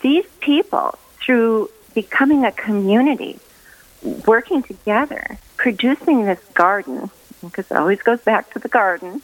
These 0.02 0.26
people, 0.40 0.98
through 1.18 1.70
becoming 1.94 2.46
a 2.46 2.52
community, 2.52 3.40
working 4.26 4.64
together, 4.64 5.38
producing 5.58 6.24
this 6.24 6.40
garden, 6.54 7.10
because 7.42 7.70
it 7.70 7.76
always 7.76 8.02
goes 8.02 8.22
back 8.22 8.54
to 8.54 8.60
the 8.60 8.70
garden, 8.70 9.22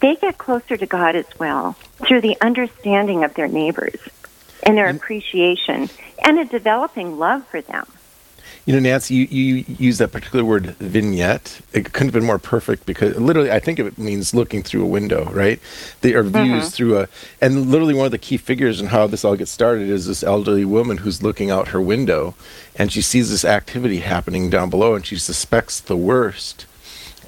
they 0.00 0.16
get 0.16 0.38
closer 0.38 0.76
to 0.76 0.86
God 0.86 1.16
as 1.16 1.26
well 1.38 1.72
through 2.06 2.20
the 2.20 2.36
understanding 2.40 3.24
of 3.24 3.34
their 3.34 3.48
neighbors 3.48 3.98
and 4.62 4.76
their 4.76 4.88
appreciation 4.88 5.88
and 6.22 6.38
a 6.38 6.44
developing 6.44 7.18
love 7.18 7.46
for 7.46 7.60
them. 7.60 7.86
You 8.66 8.74
know, 8.74 8.80
Nancy, 8.80 9.14
you, 9.14 9.24
you 9.24 9.64
use 9.78 9.98
that 9.98 10.12
particular 10.12 10.44
word 10.44 10.76
vignette. 10.76 11.60
It 11.72 11.92
couldn't 11.92 12.08
have 12.08 12.14
been 12.14 12.24
more 12.24 12.38
perfect 12.38 12.84
because 12.84 13.16
literally, 13.16 13.50
I 13.50 13.58
think 13.58 13.78
it 13.78 13.96
means 13.96 14.34
looking 14.34 14.62
through 14.62 14.82
a 14.82 14.86
window, 14.86 15.30
right? 15.32 15.58
They 16.02 16.12
are 16.12 16.22
views 16.22 16.34
mm-hmm. 16.34 16.68
through 16.68 16.98
a, 16.98 17.08
and 17.40 17.70
literally 17.70 17.94
one 17.94 18.06
of 18.06 18.12
the 18.12 18.18
key 18.18 18.36
figures 18.36 18.80
in 18.80 18.88
how 18.88 19.06
this 19.06 19.24
all 19.24 19.34
gets 19.34 19.50
started 19.50 19.88
is 19.88 20.06
this 20.06 20.22
elderly 20.22 20.66
woman 20.66 20.98
who's 20.98 21.22
looking 21.22 21.50
out 21.50 21.68
her 21.68 21.80
window 21.80 22.34
and 22.76 22.92
she 22.92 23.00
sees 23.00 23.30
this 23.30 23.44
activity 23.44 24.00
happening 24.00 24.50
down 24.50 24.68
below 24.68 24.94
and 24.94 25.06
she 25.06 25.16
suspects 25.16 25.80
the 25.80 25.96
worst. 25.96 26.66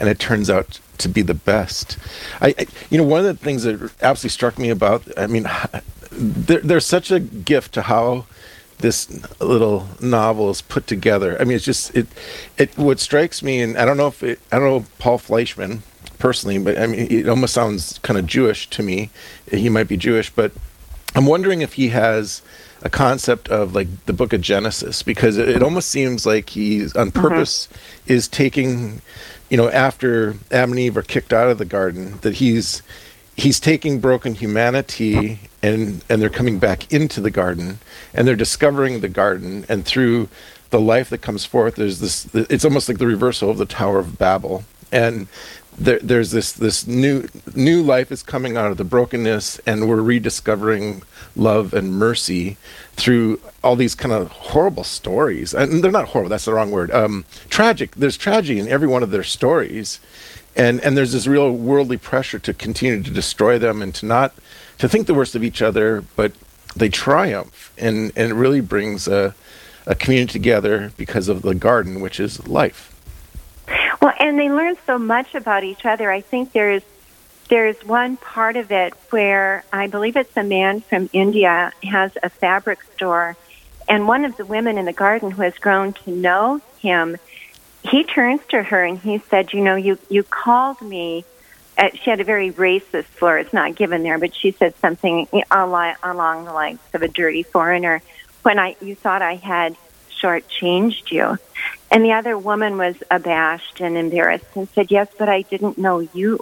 And 0.02 0.10
it 0.10 0.18
turns 0.18 0.50
out 0.50 0.80
to 0.98 1.08
be 1.08 1.22
the 1.22 1.32
best. 1.32 1.96
I, 2.40 2.54
I, 2.58 2.66
you 2.90 2.98
know, 2.98 3.04
one 3.04 3.20
of 3.20 3.26
the 3.26 3.34
things 3.34 3.62
that 3.62 3.80
absolutely 4.02 4.30
struck 4.30 4.58
me 4.58 4.68
about, 4.68 5.02
I 5.16 5.28
mean, 5.28 5.48
there, 6.10 6.60
there's 6.60 6.84
such 6.84 7.10
a 7.10 7.20
gift 7.20 7.72
to 7.74 7.82
how 7.82 8.26
this 8.78 9.08
little 9.40 9.86
novel 10.00 10.50
is 10.50 10.60
put 10.60 10.86
together. 10.86 11.40
I 11.40 11.44
mean, 11.44 11.56
it's 11.56 11.64
just 11.64 11.94
it. 11.94 12.08
It 12.58 12.76
what 12.76 13.00
strikes 13.00 13.42
me, 13.42 13.62
and 13.62 13.78
I 13.78 13.84
don't 13.84 13.96
know 13.96 14.08
if 14.08 14.22
it, 14.22 14.40
I 14.50 14.58
don't 14.58 14.66
know 14.66 14.86
Paul 14.98 15.18
Fleischman 15.18 15.80
personally, 16.18 16.58
but 16.58 16.76
I 16.78 16.86
mean, 16.86 17.06
it 17.10 17.28
almost 17.28 17.54
sounds 17.54 17.98
kind 18.00 18.18
of 18.18 18.26
Jewish 18.26 18.68
to 18.70 18.82
me. 18.82 19.10
He 19.50 19.68
might 19.68 19.88
be 19.88 19.96
Jewish, 19.96 20.30
but 20.30 20.52
I'm 21.14 21.26
wondering 21.26 21.62
if 21.62 21.74
he 21.74 21.88
has 21.88 22.42
a 22.82 22.90
concept 22.90 23.48
of 23.48 23.74
like 23.74 23.88
the 24.06 24.12
book 24.12 24.32
of 24.32 24.40
Genesis 24.40 25.02
because 25.02 25.38
it, 25.38 25.48
it 25.48 25.62
almost 25.62 25.88
seems 25.88 26.26
like 26.26 26.50
he's 26.50 26.94
on 26.96 27.10
mm-hmm. 27.10 27.20
purpose 27.20 27.68
mm-hmm. 27.68 28.12
is 28.12 28.28
taking 28.28 29.00
you 29.52 29.58
know, 29.58 29.68
after 29.68 30.36
Adam 30.50 30.70
and 30.70 30.80
Eve 30.80 30.96
are 30.96 31.02
kicked 31.02 31.30
out 31.30 31.50
of 31.50 31.58
the 31.58 31.66
garden, 31.66 32.16
that 32.22 32.36
he's 32.36 32.82
he's 33.36 33.60
taking 33.60 34.00
broken 34.00 34.34
humanity 34.34 35.40
and 35.62 36.02
and 36.08 36.22
they're 36.22 36.30
coming 36.30 36.58
back 36.58 36.90
into 36.90 37.20
the 37.20 37.30
garden 37.30 37.78
and 38.14 38.26
they're 38.26 38.34
discovering 38.34 39.00
the 39.00 39.10
garden 39.10 39.66
and 39.68 39.84
through 39.84 40.30
the 40.70 40.80
life 40.80 41.10
that 41.10 41.18
comes 41.18 41.44
forth 41.44 41.76
there's 41.76 42.00
this 42.00 42.28
it's 42.34 42.64
almost 42.64 42.88
like 42.88 42.98
the 42.98 43.06
reversal 43.06 43.48
of 43.48 43.56
the 43.56 43.64
tower 43.64 43.98
of 43.98 44.18
babel 44.18 44.64
and 44.90 45.28
there, 45.78 45.98
there's 46.00 46.30
this 46.30 46.52
this 46.52 46.86
new 46.86 47.26
new 47.54 47.82
life 47.82 48.12
is 48.12 48.22
coming 48.22 48.56
out 48.56 48.70
of 48.70 48.76
the 48.76 48.84
brokenness, 48.84 49.58
and 49.60 49.88
we're 49.88 50.02
rediscovering 50.02 51.02
love 51.36 51.72
and 51.74 51.92
mercy 51.92 52.56
through 52.92 53.40
all 53.62 53.76
these 53.76 53.94
kind 53.94 54.12
of 54.12 54.30
horrible 54.30 54.84
stories. 54.84 55.54
And 55.54 55.82
they're 55.82 55.90
not 55.90 56.08
horrible; 56.08 56.30
that's 56.30 56.44
the 56.44 56.54
wrong 56.54 56.70
word. 56.70 56.90
Um, 56.90 57.24
tragic. 57.48 57.94
There's 57.96 58.16
tragedy 58.16 58.58
in 58.58 58.68
every 58.68 58.88
one 58.88 59.02
of 59.02 59.10
their 59.10 59.24
stories, 59.24 60.00
and 60.56 60.80
and 60.80 60.96
there's 60.96 61.12
this 61.12 61.26
real 61.26 61.52
worldly 61.52 61.98
pressure 61.98 62.38
to 62.40 62.54
continue 62.54 63.02
to 63.02 63.10
destroy 63.10 63.58
them 63.58 63.82
and 63.82 63.94
to 63.96 64.06
not 64.06 64.34
to 64.78 64.88
think 64.88 65.06
the 65.06 65.14
worst 65.14 65.34
of 65.34 65.44
each 65.44 65.62
other, 65.62 66.04
but 66.16 66.32
they 66.76 66.88
triumph, 66.88 67.72
and 67.78 68.12
and 68.16 68.32
it 68.32 68.34
really 68.34 68.60
brings 68.60 69.08
a 69.08 69.34
a 69.86 69.94
community 69.94 70.32
together 70.32 70.92
because 70.96 71.28
of 71.28 71.42
the 71.42 71.54
garden, 71.54 72.00
which 72.00 72.20
is 72.20 72.46
life. 72.46 72.88
Well, 74.00 74.14
and 74.18 74.38
they 74.38 74.50
learn 74.50 74.76
so 74.86 74.98
much 74.98 75.34
about 75.34 75.64
each 75.64 75.84
other. 75.84 76.10
I 76.10 76.20
think 76.20 76.52
there's 76.52 76.82
there's 77.52 77.76
one 77.84 78.16
part 78.16 78.56
of 78.56 78.72
it 78.72 78.94
where 79.10 79.62
I 79.70 79.86
believe 79.86 80.16
it's 80.16 80.34
a 80.38 80.42
man 80.42 80.80
from 80.80 81.10
India 81.12 81.70
has 81.82 82.10
a 82.22 82.30
fabric 82.30 82.78
store, 82.94 83.36
and 83.86 84.08
one 84.08 84.24
of 84.24 84.38
the 84.38 84.46
women 84.46 84.78
in 84.78 84.86
the 84.86 84.94
garden 84.94 85.30
who 85.30 85.42
has 85.42 85.58
grown 85.58 85.92
to 85.92 86.10
know 86.10 86.62
him, 86.78 87.18
he 87.82 88.04
turns 88.04 88.40
to 88.48 88.62
her 88.62 88.82
and 88.82 88.98
he 88.98 89.18
said, 89.18 89.52
"You 89.52 89.60
know, 89.60 89.76
you 89.76 89.98
you 90.08 90.22
called 90.22 90.80
me." 90.80 91.26
Uh, 91.76 91.90
she 91.92 92.08
had 92.08 92.20
a 92.20 92.24
very 92.24 92.50
racist 92.52 93.04
slur. 93.18 93.36
It's 93.36 93.52
not 93.52 93.74
given 93.74 94.02
there, 94.02 94.16
but 94.16 94.34
she 94.34 94.52
said 94.52 94.74
something 94.76 95.28
along 95.50 96.44
the 96.46 96.54
lines 96.54 96.80
of 96.94 97.02
a 97.02 97.08
dirty 97.08 97.42
foreigner. 97.42 98.00
When 98.44 98.58
I 98.58 98.76
you 98.80 98.94
thought 98.94 99.20
I 99.20 99.34
had 99.34 99.76
shortchanged 100.22 101.10
you. 101.10 101.36
And 101.90 102.02
the 102.02 102.12
other 102.12 102.38
woman 102.38 102.78
was 102.78 102.96
abashed 103.10 103.82
and 103.82 103.98
embarrassed 103.98 104.46
and 104.54 104.70
said, 104.70 104.90
Yes, 104.90 105.08
but 105.18 105.28
I 105.28 105.42
didn't 105.42 105.76
know 105.76 106.00
you. 106.00 106.40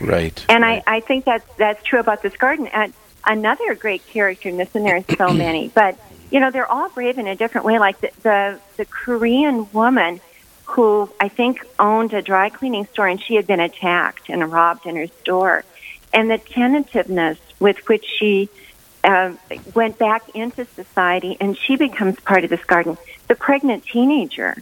Right. 0.00 0.44
And 0.48 0.62
right. 0.62 0.82
I, 0.86 0.96
I 0.96 1.00
think 1.00 1.24
that's 1.24 1.48
that's 1.56 1.82
true 1.84 2.00
about 2.00 2.22
this 2.22 2.36
garden. 2.36 2.66
And 2.66 2.92
another 3.26 3.74
great 3.74 4.06
character 4.06 4.48
in 4.48 4.56
this, 4.56 4.74
and 4.74 4.84
there's 4.84 5.04
so 5.16 5.28
many, 5.32 5.68
but 5.68 5.98
you 6.30 6.40
know, 6.40 6.50
they're 6.50 6.70
all 6.70 6.88
brave 6.88 7.18
in 7.18 7.26
a 7.26 7.36
different 7.36 7.64
way. 7.64 7.78
Like 7.78 8.00
the, 8.00 8.10
the 8.22 8.60
the 8.76 8.84
Korean 8.84 9.70
woman 9.72 10.20
who 10.66 11.10
I 11.20 11.28
think 11.28 11.64
owned 11.78 12.14
a 12.14 12.22
dry 12.22 12.48
cleaning 12.48 12.86
store 12.86 13.06
and 13.06 13.22
she 13.22 13.34
had 13.34 13.46
been 13.46 13.60
attacked 13.60 14.28
and 14.28 14.50
robbed 14.50 14.86
in 14.86 14.96
her 14.96 15.06
store. 15.20 15.64
And 16.12 16.30
the 16.30 16.38
tentativeness 16.38 17.38
with 17.60 17.88
which 17.88 18.04
she 18.18 18.48
uh, 19.02 19.34
went 19.74 19.98
back 19.98 20.28
into 20.34 20.64
society, 20.64 21.36
and 21.40 21.56
she 21.56 21.76
becomes 21.76 22.18
part 22.20 22.44
of 22.44 22.50
this 22.50 22.64
garden. 22.64 22.96
The 23.28 23.34
pregnant 23.34 23.84
teenager 23.84 24.56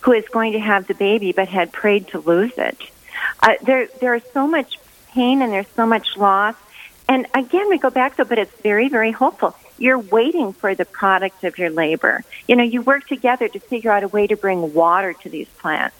who 0.00 0.12
is 0.12 0.26
going 0.28 0.52
to 0.52 0.60
have 0.60 0.86
the 0.86 0.94
baby 0.94 1.32
but 1.32 1.48
had 1.48 1.72
prayed 1.72 2.08
to 2.08 2.20
lose 2.20 2.52
it. 2.56 2.78
Uh, 3.40 3.54
there, 3.62 3.88
there 4.00 4.14
is 4.14 4.22
so 4.32 4.46
much 4.46 4.78
pain 5.12 5.42
and 5.42 5.52
there's 5.52 5.68
so 5.76 5.86
much 5.86 6.16
loss. 6.16 6.54
And 7.08 7.26
again, 7.34 7.68
we 7.68 7.78
go 7.78 7.90
back 7.90 8.16
to, 8.16 8.24
but 8.24 8.38
it's 8.38 8.54
very, 8.60 8.88
very 8.88 9.12
hopeful. 9.12 9.54
You're 9.78 9.98
waiting 9.98 10.52
for 10.52 10.74
the 10.74 10.84
product 10.84 11.44
of 11.44 11.58
your 11.58 11.70
labor. 11.70 12.24
You 12.48 12.56
know, 12.56 12.62
you 12.62 12.80
work 12.80 13.06
together 13.06 13.48
to 13.48 13.58
figure 13.58 13.90
out 13.90 14.02
a 14.02 14.08
way 14.08 14.26
to 14.26 14.36
bring 14.36 14.72
water 14.72 15.12
to 15.12 15.28
these 15.28 15.48
plants 15.48 15.96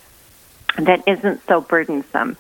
that 0.79 1.03
isn't 1.07 1.41
so 1.47 1.61
burdensome. 1.61 2.37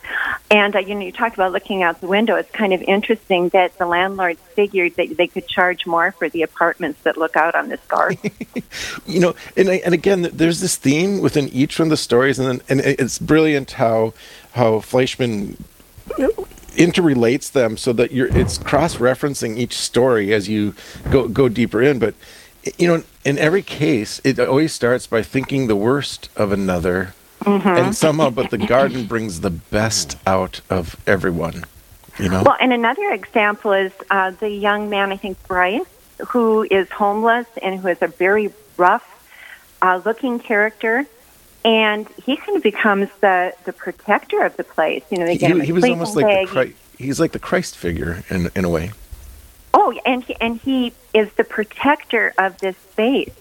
And 0.51 0.75
uh, 0.75 0.81
you 0.81 0.95
know, 0.95 1.03
you 1.03 1.13
talked 1.13 1.35
about 1.35 1.53
looking 1.53 1.83
out 1.83 2.01
the 2.01 2.07
window. 2.07 2.35
It's 2.37 2.51
kind 2.51 2.73
of 2.73 2.83
interesting 2.83 3.49
that 3.51 3.77
the 3.79 3.87
landlords 3.87 4.41
figured 4.55 4.97
that 4.97 5.17
they 5.17 5.27
could 5.27 5.47
charge 5.47 5.87
more 5.87 6.13
for 6.13 6.29
the 6.29 6.43
apartments 6.43 7.01
that 7.03 7.17
look 7.17 7.37
out 7.37 7.55
on 7.55 7.69
this 7.69 7.81
garden. 7.87 8.31
you 9.07 9.21
know, 9.21 9.35
and 9.57 9.69
and 9.69 9.95
again, 9.95 10.23
there's 10.33 10.61
this 10.61 10.77
theme 10.77 11.21
within 11.21 11.49
each 11.49 11.79
one 11.79 11.87
of 11.87 11.91
the 11.91 11.97
stories, 11.97 12.39
and 12.39 12.63
and 12.69 12.81
it's 12.81 13.19
brilliant 13.19 13.73
how 13.73 14.15
how 14.53 14.81
Fleischman 14.81 15.57
interrelates 16.77 17.53
them 17.53 17.77
so 17.77 17.93
that 17.93 18.11
you're 18.11 18.37
it's 18.37 18.59
cross-referencing 18.59 19.57
each 19.57 19.77
story 19.77 20.35
as 20.35 20.49
you 20.49 20.75
go 21.11 21.29
go 21.29 21.49
deeper 21.49 21.83
in, 21.83 21.99
but. 21.99 22.15
You 22.79 22.89
know, 22.89 23.03
in 23.27 23.37
every 23.37 23.61
case, 23.61 24.23
it 24.25 24.41
always 24.41 24.73
starts 24.73 25.07
by 25.07 25.21
thinking 25.21 25.67
the 25.67 25.77
worst 25.77 26.31
of 26.35 26.51
another 26.51 27.13
Mm-hmm. 27.45 27.69
And 27.69 27.95
somehow, 27.95 28.31
but 28.31 28.51
the 28.51 28.59
garden 28.59 29.07
brings 29.07 29.41
the 29.41 29.51
best 29.51 30.17
out 30.27 30.61
of 30.71 30.97
everyone. 31.07 31.65
You 32.19 32.29
know. 32.29 32.43
Well, 32.45 32.57
and 32.61 32.73
another 32.73 33.11
example 33.11 33.73
is 33.73 33.93
uh, 34.11 34.31
the 34.33 34.49
young 34.49 34.89
man, 34.89 35.13
I 35.13 35.17
think 35.17 35.43
Bryce, 35.47 35.83
who 36.29 36.63
is 36.63 36.89
homeless 36.91 37.47
and 37.61 37.81
who 37.81 37.89
is 37.89 38.01
a 38.01 38.07
very 38.07 38.53
rough 38.77 39.05
uh, 39.83 40.01
looking 40.05 40.39
character. 40.39 41.07
And 41.65 42.09
he 42.25 42.37
kind 42.37 42.57
of 42.57 42.63
becomes 42.63 43.09
the, 43.21 43.55
the 43.65 43.73
protector 43.73 44.43
of 44.43 44.57
the 44.57 44.65
place. 44.65 45.03
You 45.11 45.19
know, 45.19 45.25
they 45.25 45.39
get 45.39 45.51
he, 45.51 45.59
him 45.59 45.65
he 45.65 45.73
was 45.73 45.85
almost 45.85 46.15
like 46.15 46.27
bag. 46.27 46.47
the 46.47 46.53
Christ, 46.53 46.77
he's 46.99 47.21
like 47.21 47.33
the 47.33 47.39
Christ 47.39 47.77
figure 47.77 48.23
in 48.29 48.51
in 48.55 48.65
a 48.65 48.71
way. 48.71 48.93
Oh, 49.73 49.93
and 50.07 50.23
he, 50.23 50.37
and 50.41 50.61
he 50.61 50.93
is 51.13 51.33
the 51.33 51.43
protector 51.45 52.33
of 52.39 52.59
this 52.59 52.77
space. 52.77 53.33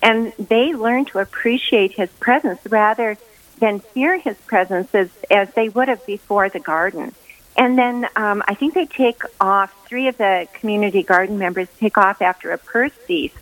And 0.00 0.32
they 0.38 0.74
learn 0.74 1.04
to 1.06 1.18
appreciate 1.18 1.92
his 1.92 2.08
presence 2.12 2.60
rather 2.68 3.18
than 3.62 3.78
fear 3.78 4.18
his 4.18 4.36
presence 4.38 4.92
as, 4.92 5.08
as 5.30 5.48
they 5.54 5.68
would 5.70 5.86
have 5.88 6.04
before 6.04 6.48
the 6.48 6.58
garden. 6.58 7.14
And 7.56 7.78
then 7.78 8.08
um, 8.16 8.42
I 8.48 8.54
think 8.54 8.74
they 8.74 8.86
take 8.86 9.22
off, 9.40 9.72
three 9.86 10.08
of 10.08 10.18
the 10.18 10.48
community 10.54 11.02
garden 11.04 11.38
members 11.38 11.68
take 11.78 11.96
off 11.96 12.20
after 12.20 12.50
a 12.50 12.58
purse 12.58 12.92
thief. 13.06 13.32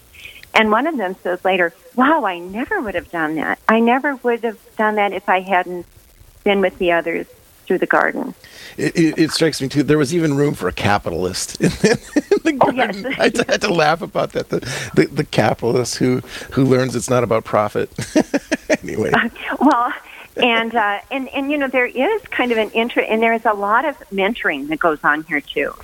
And 0.53 0.71
one 0.71 0.87
of 0.87 0.97
them 0.99 1.17
says 1.23 1.43
later, 1.45 1.73
Wow, 1.97 2.25
I 2.27 2.39
never 2.39 2.81
would 2.83 2.95
have 2.97 3.11
done 3.11 3.37
that. 3.37 3.59
I 3.69 3.81
never 3.81 4.17
would 4.17 4.45
have 4.45 4.59
done 4.77 4.97
that 4.97 5.13
if 5.13 5.29
I 5.29 5.41
hadn't 5.41 5.87
been 6.45 6.61
with 6.61 6.77
the 6.79 6.93
others 6.93 7.27
through 7.67 7.79
the 7.79 7.87
garden. 7.87 8.35
It, 8.77 8.97
it, 8.97 9.19
it 9.19 9.31
strikes 9.31 9.63
me 9.63 9.69
too. 9.69 9.85
There 9.85 9.97
was 9.99 10.13
even 10.15 10.37
room 10.37 10.55
for 10.55 10.67
a 10.69 10.73
capitalist 10.73 11.61
in, 11.61 11.69
the 11.71 12.59
Oh, 12.61 12.73
garden. 12.73 13.07
I 13.19 13.25
had 13.25 13.35
to- 13.37 13.45
had 13.45 13.61
to 13.63 13.73
laugh 13.73 14.03
about 14.03 14.33
that. 14.33 14.49
The, 14.51 14.59
the 14.95 15.07
the 15.07 15.25
capitalist 15.25 15.97
who 15.97 16.19
who 16.53 16.65
learns 16.65 16.97
it's 16.97 17.09
not 17.09 17.23
about 17.23 17.45
profit. 17.45 17.89
anyway, 18.83 19.13
Well, 19.61 19.93
and 20.37 20.75
uh, 20.75 21.01
and 21.11 21.29
and 21.29 21.51
you 21.51 21.59
know 21.59 21.69
there 21.69 21.87
is 21.87 22.23
kind 22.23 22.53
of 22.53 22.59
an 22.59 22.71
interest, 22.71 23.09
and 23.11 23.23
there 23.23 23.33
is 23.33 23.45
a 23.45 23.53
lot 23.53 23.85
of 23.85 23.97
mentoring 24.11 24.69
that 24.69 24.79
goes 24.79 24.99
on 25.03 25.25
here 25.25 25.41
too. 25.41 25.75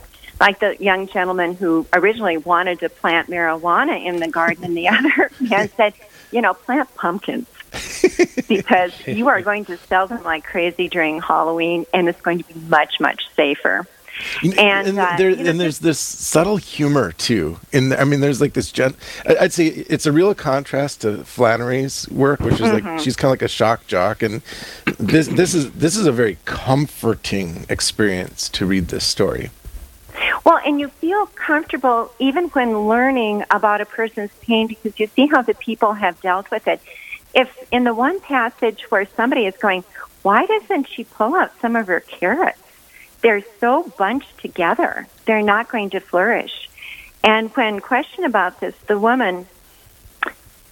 Like 0.40 0.60
the 0.60 0.76
young 0.78 1.08
gentleman 1.08 1.54
who 1.54 1.86
originally 1.92 2.36
wanted 2.36 2.80
to 2.80 2.88
plant 2.88 3.28
marijuana 3.28 4.04
in 4.04 4.18
the 4.18 4.28
garden, 4.28 4.64
and 4.64 4.76
the 4.76 4.88
other 4.88 5.30
man 5.40 5.70
said, 5.76 5.94
"You 6.30 6.42
know, 6.42 6.54
plant 6.54 6.94
pumpkins." 6.94 7.46
because 8.48 8.92
you 9.06 9.28
are 9.28 9.42
going 9.42 9.64
to 9.66 9.76
sell 9.76 10.06
them 10.06 10.22
like 10.22 10.44
crazy 10.44 10.88
during 10.88 11.20
Halloween, 11.20 11.84
and 11.92 12.08
it's 12.08 12.20
going 12.20 12.38
to 12.38 12.44
be 12.44 12.58
much, 12.60 13.00
much 13.00 13.22
safer. 13.34 13.86
And, 14.42 14.98
uh, 14.98 15.14
there, 15.18 15.30
you 15.30 15.36
know, 15.36 15.50
and 15.50 15.60
there's 15.60 15.78
this 15.80 15.98
subtle 15.98 16.56
humor 16.56 17.12
too. 17.12 17.58
In 17.72 17.90
the, 17.90 18.00
I 18.00 18.04
mean, 18.04 18.20
there's 18.20 18.40
like 18.40 18.54
this. 18.54 18.70
Gen, 18.72 18.94
I'd 19.26 19.52
say 19.52 19.66
it's 19.66 20.06
a 20.06 20.12
real 20.12 20.34
contrast 20.34 21.02
to 21.02 21.24
Flannery's 21.24 22.08
work, 22.10 22.40
which 22.40 22.54
is 22.54 22.60
Mhm. 22.60 22.84
like 22.84 23.00
she's 23.00 23.16
kind 23.16 23.26
of 23.28 23.32
like 23.32 23.42
a 23.42 23.48
shock 23.48 23.86
jock, 23.86 24.22
and 24.22 24.42
this 24.98 25.28
this 25.28 25.54
is 25.54 25.70
this 25.72 25.96
is 25.96 26.06
a 26.06 26.12
very 26.12 26.38
comforting 26.44 27.66
experience 27.68 28.48
to 28.50 28.64
read 28.66 28.88
this 28.88 29.04
story. 29.04 29.50
Well, 30.44 30.60
and 30.64 30.80
you 30.80 30.88
feel 30.88 31.26
comfortable 31.34 32.10
even 32.18 32.48
when 32.48 32.86
learning 32.88 33.44
about 33.50 33.80
a 33.80 33.84
person's 33.86 34.30
pain 34.42 34.66
because 34.66 34.98
you 34.98 35.08
see 35.14 35.26
how 35.26 35.42
the 35.42 35.54
people 35.54 35.92
have 35.94 36.20
dealt 36.22 36.50
with 36.50 36.66
it. 36.68 36.80
If 37.34 37.54
in 37.70 37.84
the 37.84 37.92
one 37.92 38.20
passage 38.20 38.86
where 38.90 39.06
somebody 39.16 39.44
is 39.46 39.56
going, 39.58 39.84
why 40.22 40.46
doesn't 40.46 40.88
she 40.88 41.04
pull 41.04 41.34
out 41.34 41.52
some 41.60 41.76
of 41.76 41.86
her 41.88 42.00
carrots? 42.00 42.58
They're 43.22 43.44
so 43.60 43.92
bunched 43.98 44.38
together. 44.38 45.06
They're 45.24 45.42
not 45.42 45.68
going 45.68 45.90
to 45.90 46.00
flourish. 46.00 46.68
And 47.24 47.50
when 47.56 47.80
questioned 47.80 48.26
about 48.26 48.60
this, 48.60 48.74
the 48.86 48.98
woman 48.98 49.46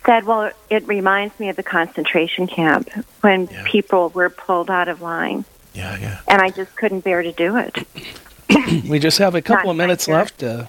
said, 0.07 0.24
well, 0.24 0.50
it 0.70 0.87
reminds 0.87 1.38
me 1.40 1.48
of 1.48 1.57
the 1.57 1.62
concentration 1.62 2.46
camp 2.46 2.90
when 3.22 3.48
people 3.64 4.11
were 4.11 4.30
pulled 4.30 4.70
out 4.70 4.88
of 4.88 5.00
line. 5.00 5.44
Yeah, 5.72 5.98
yeah. 5.98 6.20
And 6.28 6.40
I 6.40 6.50
just 6.50 6.76
couldn't 6.76 7.00
bear 7.00 7.22
to 7.22 7.33
do 7.33 7.57
it. 7.57 7.78
we 8.88 8.98
just 8.98 9.18
have 9.18 9.35
a 9.35 9.42
couple 9.42 9.66
Not 9.66 9.70
of 9.72 9.76
minutes 9.76 10.07
left. 10.07 10.42
Uh, 10.42 10.66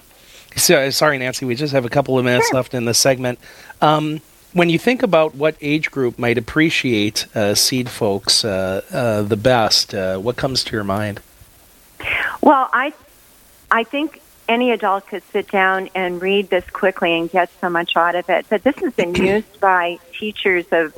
so, 0.56 0.90
sorry, 0.90 1.18
Nancy. 1.18 1.44
We 1.44 1.54
just 1.54 1.72
have 1.72 1.84
a 1.84 1.90
couple 1.90 2.18
of 2.18 2.24
minutes 2.24 2.52
left 2.52 2.74
in 2.74 2.86
this 2.86 2.98
segment. 2.98 3.38
Um, 3.80 4.20
when 4.52 4.70
you 4.70 4.78
think 4.78 5.02
about 5.02 5.34
what 5.34 5.54
age 5.60 5.90
group 5.90 6.18
might 6.18 6.38
appreciate 6.38 7.26
uh, 7.34 7.52
Seedfolks 7.52 8.42
uh, 8.42 8.80
uh, 8.94 9.22
the 9.22 9.36
best, 9.36 9.94
uh, 9.94 10.16
what 10.18 10.36
comes 10.36 10.64
to 10.64 10.72
your 10.72 10.84
mind? 10.84 11.20
Well, 12.40 12.68
I, 12.72 12.92
I 13.70 13.84
think 13.84 14.20
any 14.48 14.70
adult 14.70 15.06
could 15.08 15.22
sit 15.32 15.50
down 15.50 15.90
and 15.94 16.20
read 16.20 16.48
this 16.50 16.68
quickly 16.70 17.18
and 17.18 17.30
get 17.30 17.50
so 17.60 17.68
much 17.68 17.96
out 17.96 18.14
of 18.14 18.28
it. 18.30 18.46
But 18.48 18.62
this 18.62 18.76
has 18.76 18.92
been 18.92 19.14
used 19.14 19.60
by 19.60 19.98
teachers 20.18 20.66
of 20.72 20.94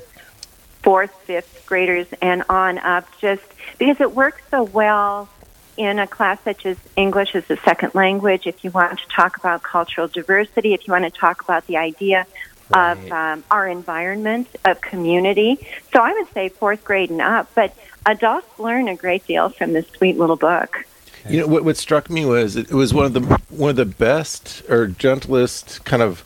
fourth, 0.82 1.12
fifth 1.24 1.64
graders 1.66 2.06
and 2.20 2.44
on 2.48 2.78
up, 2.78 3.06
just 3.20 3.42
because 3.78 4.00
it 4.00 4.14
works 4.14 4.42
so 4.50 4.62
well 4.62 5.28
in 5.76 5.98
a 5.98 6.06
class 6.06 6.38
such 6.42 6.66
as 6.66 6.76
English 6.96 7.34
as 7.34 7.48
a 7.50 7.56
second 7.58 7.94
language. 7.94 8.46
If 8.46 8.64
you 8.64 8.70
want 8.70 8.98
to 8.98 9.06
talk 9.08 9.36
about 9.36 9.62
cultural 9.62 10.08
diversity, 10.08 10.74
if 10.74 10.86
you 10.86 10.92
want 10.92 11.04
to 11.04 11.10
talk 11.10 11.42
about 11.42 11.66
the 11.66 11.76
idea 11.76 12.26
of 12.72 13.10
um, 13.10 13.44
our 13.50 13.66
environment, 13.66 14.48
of 14.64 14.80
community. 14.80 15.66
So 15.92 16.00
I 16.00 16.12
would 16.12 16.32
say 16.34 16.48
fourth 16.50 16.84
grade 16.84 17.10
and 17.10 17.20
up, 17.20 17.54
but 17.54 17.74
adults 18.08 18.58
learn 18.58 18.88
a 18.88 18.96
great 18.96 19.26
deal 19.26 19.50
from 19.50 19.72
this 19.72 19.86
sweet 19.96 20.18
little 20.18 20.36
book. 20.36 20.84
You 21.28 21.40
know 21.40 21.46
what? 21.46 21.64
What 21.64 21.76
struck 21.76 22.08
me 22.08 22.24
was 22.24 22.56
it, 22.56 22.70
it 22.70 22.74
was 22.74 22.94
one 22.94 23.04
of 23.04 23.12
the 23.12 23.20
one 23.50 23.70
of 23.70 23.76
the 23.76 23.84
best 23.84 24.62
or 24.68 24.86
gentlest 24.86 25.84
kind 25.84 26.02
of 26.02 26.24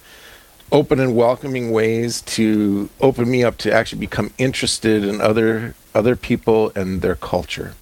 open 0.71 1.01
and 1.01 1.15
welcoming 1.17 1.71
ways 1.73 2.23
to 2.23 2.89
open 3.01 3.31
me 3.31 3.43
up 3.43 3.59
to 3.59 3.73
actually 3.73 3.99
become 3.99 4.33
interested 4.39 5.05
in 5.05 5.21
other 5.21 5.75
other 5.95 6.15
people 6.15 6.71
and 6.77 7.03
their 7.03 7.17
culture. 7.17 7.75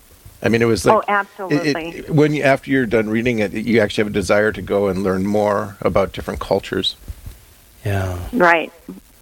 I 0.43 0.49
mean, 0.49 0.63
it 0.63 0.67
was 0.67 0.87
like 0.87 0.97
oh, 0.97 1.01
it- 1.01 1.05
absolutely. 1.09 1.89
it- 1.99 2.11
when 2.11 2.33
you, 2.33 2.43
after 2.43 2.71
you're 2.71 2.87
done 2.87 3.11
reading 3.11 3.41
it, 3.41 3.53
you 3.53 3.81
actually 3.81 4.05
have 4.05 4.11
a 4.11 4.15
desire 4.15 4.51
to 4.53 4.63
go 4.63 4.89
and 4.89 5.03
learn 5.03 5.27
more 5.27 5.77
about 5.83 6.13
different 6.13 6.41
cultures. 6.41 6.97
Yeah. 7.85 8.19
right, 8.33 8.73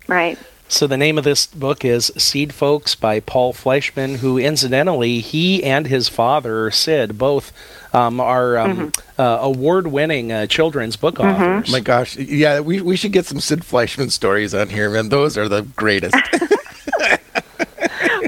right. 0.07 0.39
So 0.71 0.87
the 0.87 0.99
name 0.99 1.17
of 1.17 1.25
this 1.25 1.47
book 1.47 1.83
is 1.83 2.13
Seedfolks 2.17 2.99
by 2.99 3.21
Paul 3.21 3.55
Fleischman, 3.55 4.17
who 4.17 4.37
incidentally 4.37 5.21
he 5.21 5.65
and 5.65 5.87
his 5.87 6.11
father 6.11 6.71
Sid 6.71 7.17
both 7.17 7.53
um, 7.95 8.21
are 8.21 8.59
um, 8.59 8.93
uh, 9.19 9.39
award-winning 9.41 10.31
uh, 10.31 10.47
children's 10.47 10.97
book 10.97 11.21
authors. 11.21 11.73
My 11.73 11.81
gosh, 11.81 12.17
yeah, 12.17 12.61
we 12.61 12.83
we 12.83 12.97
should 12.97 13.13
get 13.13 13.25
some 13.25 13.41
Sid 13.41 13.61
Fleischman 13.61 14.11
stories 14.11 14.55
on 14.55 14.69
here, 14.69 14.91
man. 14.91 15.09
Those 15.09 15.39
are 15.39 15.49
the 15.49 15.63
greatest. 15.63 16.15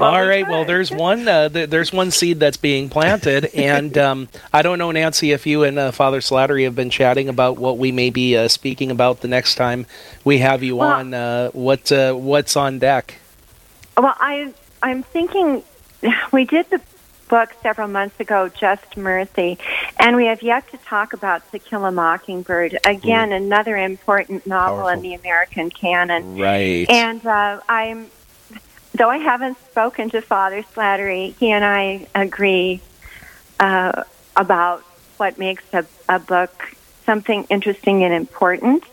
All 0.01 0.25
right. 0.25 0.47
Well, 0.47 0.65
there's 0.65 0.91
one. 0.91 1.27
Uh, 1.27 1.49
th- 1.49 1.69
there's 1.69 1.91
one 1.93 2.11
seed 2.11 2.39
that's 2.39 2.57
being 2.57 2.89
planted, 2.89 3.45
and 3.55 3.97
um, 3.97 4.29
I 4.51 4.61
don't 4.61 4.77
know, 4.79 4.91
Nancy, 4.91 5.31
if 5.31 5.45
you 5.45 5.63
and 5.63 5.77
uh, 5.79 5.91
Father 5.91 6.19
Slattery 6.19 6.63
have 6.63 6.75
been 6.75 6.89
chatting 6.89 7.29
about 7.29 7.57
what 7.57 7.77
we 7.77 7.91
may 7.91 8.09
be 8.09 8.35
uh, 8.37 8.47
speaking 8.47 8.91
about 8.91 9.21
the 9.21 9.27
next 9.27 9.55
time 9.55 9.85
we 10.23 10.39
have 10.39 10.63
you 10.63 10.77
Well- 10.77 10.89
on. 10.91 11.13
Uh, 11.13 11.49
what 11.51 11.91
uh, 11.91 12.13
what's 12.13 12.55
on 12.55 12.79
deck? 12.79 13.15
Well, 13.97 14.15
I 14.19 14.53
I'm 14.81 15.03
thinking 15.03 15.63
we 16.31 16.45
did 16.45 16.69
the 16.69 16.81
book 17.27 17.49
several 17.61 17.87
months 17.87 18.19
ago, 18.19 18.49
Just 18.49 18.97
Mercy, 18.97 19.57
and 19.97 20.17
we 20.17 20.25
have 20.25 20.41
yet 20.43 20.69
to 20.71 20.77
talk 20.77 21.13
about 21.13 21.49
To 21.51 21.59
Kill 21.59 21.85
a 21.85 21.91
Mockingbird. 21.91 22.77
Again, 22.85 23.31
another 23.31 23.77
important 23.77 24.45
novel 24.45 24.89
in 24.89 25.01
the 25.01 25.13
American 25.13 25.69
canon. 25.69 26.37
Right. 26.37 26.89
And 26.89 27.25
uh, 27.25 27.61
I'm, 27.69 28.07
though 28.93 29.09
I 29.09 29.17
haven't 29.17 29.57
spoken 29.71 30.09
to 30.11 30.21
Father 30.21 30.63
Slattery, 30.63 31.35
he 31.37 31.51
and 31.51 31.63
I 31.63 32.07
agree 32.15 32.81
uh, 33.59 34.03
about 34.35 34.81
what 35.17 35.37
makes 35.37 35.63
a, 35.73 35.85
a 36.09 36.19
book 36.19 36.75
something 37.05 37.45
interesting 37.49 38.03
and 38.03 38.13
important. 38.13 38.83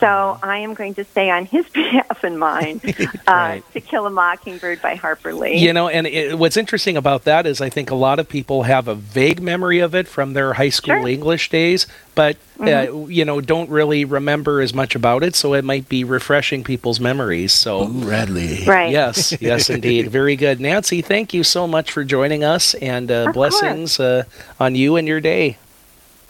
So 0.00 0.38
I 0.42 0.58
am 0.58 0.74
going 0.74 0.94
to 0.94 1.04
say 1.04 1.28
on 1.30 1.44
his 1.44 1.66
behalf 1.74 2.24
and 2.24 2.38
mine, 2.38 2.80
uh, 3.26 3.60
"To 3.74 3.80
Kill 3.80 4.06
a 4.06 4.10
Mockingbird" 4.10 4.80
by 4.80 4.94
Harper 4.94 5.32
Lee. 5.34 5.58
You 5.58 5.72
know, 5.72 5.88
and 5.88 6.06
it, 6.06 6.38
what's 6.38 6.56
interesting 6.56 6.96
about 6.96 7.24
that 7.24 7.46
is 7.46 7.60
I 7.60 7.68
think 7.68 7.90
a 7.90 7.94
lot 7.94 8.18
of 8.18 8.28
people 8.28 8.62
have 8.64 8.88
a 8.88 8.94
vague 8.94 9.40
memory 9.42 9.80
of 9.80 9.94
it 9.94 10.08
from 10.08 10.32
their 10.32 10.54
high 10.54 10.70
school 10.70 11.04
English 11.06 11.50
days, 11.50 11.86
but 12.14 12.36
uh, 12.58 12.64
Mhm. 12.64 13.14
you 13.14 13.24
know 13.24 13.40
don't 13.40 13.68
really 13.70 14.04
remember 14.04 14.60
as 14.60 14.72
much 14.74 14.94
about 14.94 15.22
it. 15.22 15.34
So 15.36 15.54
it 15.54 15.64
might 15.64 15.88
be 15.88 16.02
refreshing 16.04 16.64
people's 16.64 16.98
memories. 17.00 17.62
Boo 17.64 17.86
Radley, 17.86 18.64
Right. 18.66 18.90
Yes, 18.90 19.34
yes, 19.40 19.68
indeed, 19.76 20.08
very 20.10 20.36
good, 20.36 20.60
Nancy. 20.60 21.02
Thank 21.02 21.34
you 21.34 21.44
so 21.44 21.66
much 21.66 21.92
for 21.92 22.04
joining 22.04 22.42
us, 22.42 22.74
and 22.74 23.10
uh, 23.10 23.32
blessings 23.32 24.00
uh, 24.00 24.24
on 24.58 24.74
you 24.74 24.96
and 24.96 25.06
your 25.06 25.20
day. 25.20 25.58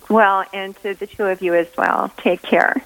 Well, 0.08 0.44
and 0.52 0.74
to 0.82 0.94
the 0.94 1.06
two 1.06 1.24
of 1.26 1.40
you 1.40 1.54
as 1.54 1.68
well. 1.78 2.10
Take 2.16 2.42
care. 2.42 2.82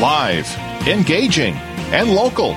Live, 0.00 0.50
engaging, 0.88 1.56
and 1.92 2.14
local. 2.14 2.56